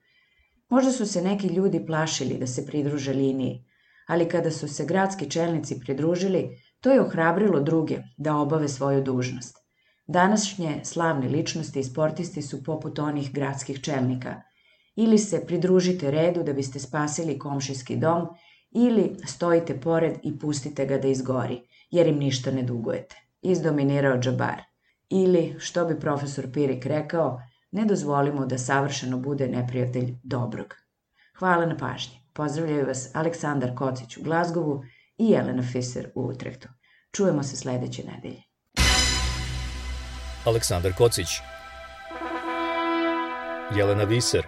Možda 0.69 0.91
su 0.91 1.05
se 1.05 1.21
neki 1.21 1.47
ljudi 1.47 1.85
plašili 1.85 2.37
da 2.37 2.47
se 2.47 2.65
pridruže 2.65 3.13
liniji, 3.13 3.65
ali 4.07 4.29
kada 4.29 4.51
su 4.51 4.67
se 4.67 4.85
gradski 4.85 5.29
čelnici 5.29 5.79
pridružili, 5.79 6.49
To 6.81 6.91
je 6.91 7.01
ohrabrilo 7.01 7.59
druge 7.59 7.99
da 8.17 8.35
obave 8.35 8.67
svoju 8.67 9.03
dužnost. 9.03 9.57
Današnje 10.07 10.81
slavne 10.83 11.27
ličnosti 11.27 11.79
i 11.79 11.83
sportisti 11.83 12.41
su 12.41 12.63
poput 12.63 12.99
onih 12.99 13.33
gradskih 13.33 13.81
čelnika. 13.81 14.41
Ili 14.95 15.17
se 15.17 15.45
pridružite 15.45 16.11
redu 16.11 16.43
da 16.43 16.53
biste 16.53 16.79
spasili 16.79 17.39
komšijski 17.39 17.95
dom, 17.95 18.27
ili 18.71 19.15
stojite 19.25 19.79
pored 19.81 20.13
i 20.23 20.39
pustite 20.39 20.85
ga 20.85 20.97
da 20.97 21.07
izgori, 21.07 21.61
jer 21.89 22.07
im 22.07 22.17
ništa 22.17 22.51
ne 22.51 22.63
dugujete. 22.63 23.15
Izdominirao 23.41 24.17
Džabar. 24.17 24.61
Ili, 25.09 25.55
što 25.59 25.85
bi 25.85 25.99
profesor 25.99 26.51
Pirik 26.53 26.85
rekao, 26.85 27.41
ne 27.71 27.85
dozvolimo 27.85 28.45
da 28.45 28.57
savršeno 28.57 29.17
bude 29.17 29.47
neprijatelj 29.47 30.15
dobrog. 30.23 30.75
Hvala 31.39 31.65
na 31.65 31.77
pažnji. 31.77 32.21
Pozdravljaju 32.33 32.87
vas 32.87 33.09
Aleksandar 33.15 33.75
Kocić 33.75 34.17
u 34.17 34.23
Glazgovu 34.23 34.83
i 35.17 35.29
Jelena 35.29 35.63
Fiser 35.63 36.11
u 36.15 36.21
Utrehtu. 36.21 36.67
Čujemo 37.11 37.43
se 37.43 37.55
sledeće 37.55 38.03
nedelje. 38.03 38.41
Aleksandar 40.45 40.93
Kocić 40.97 41.27
Jelena 43.75 44.03
Viser 44.03 44.47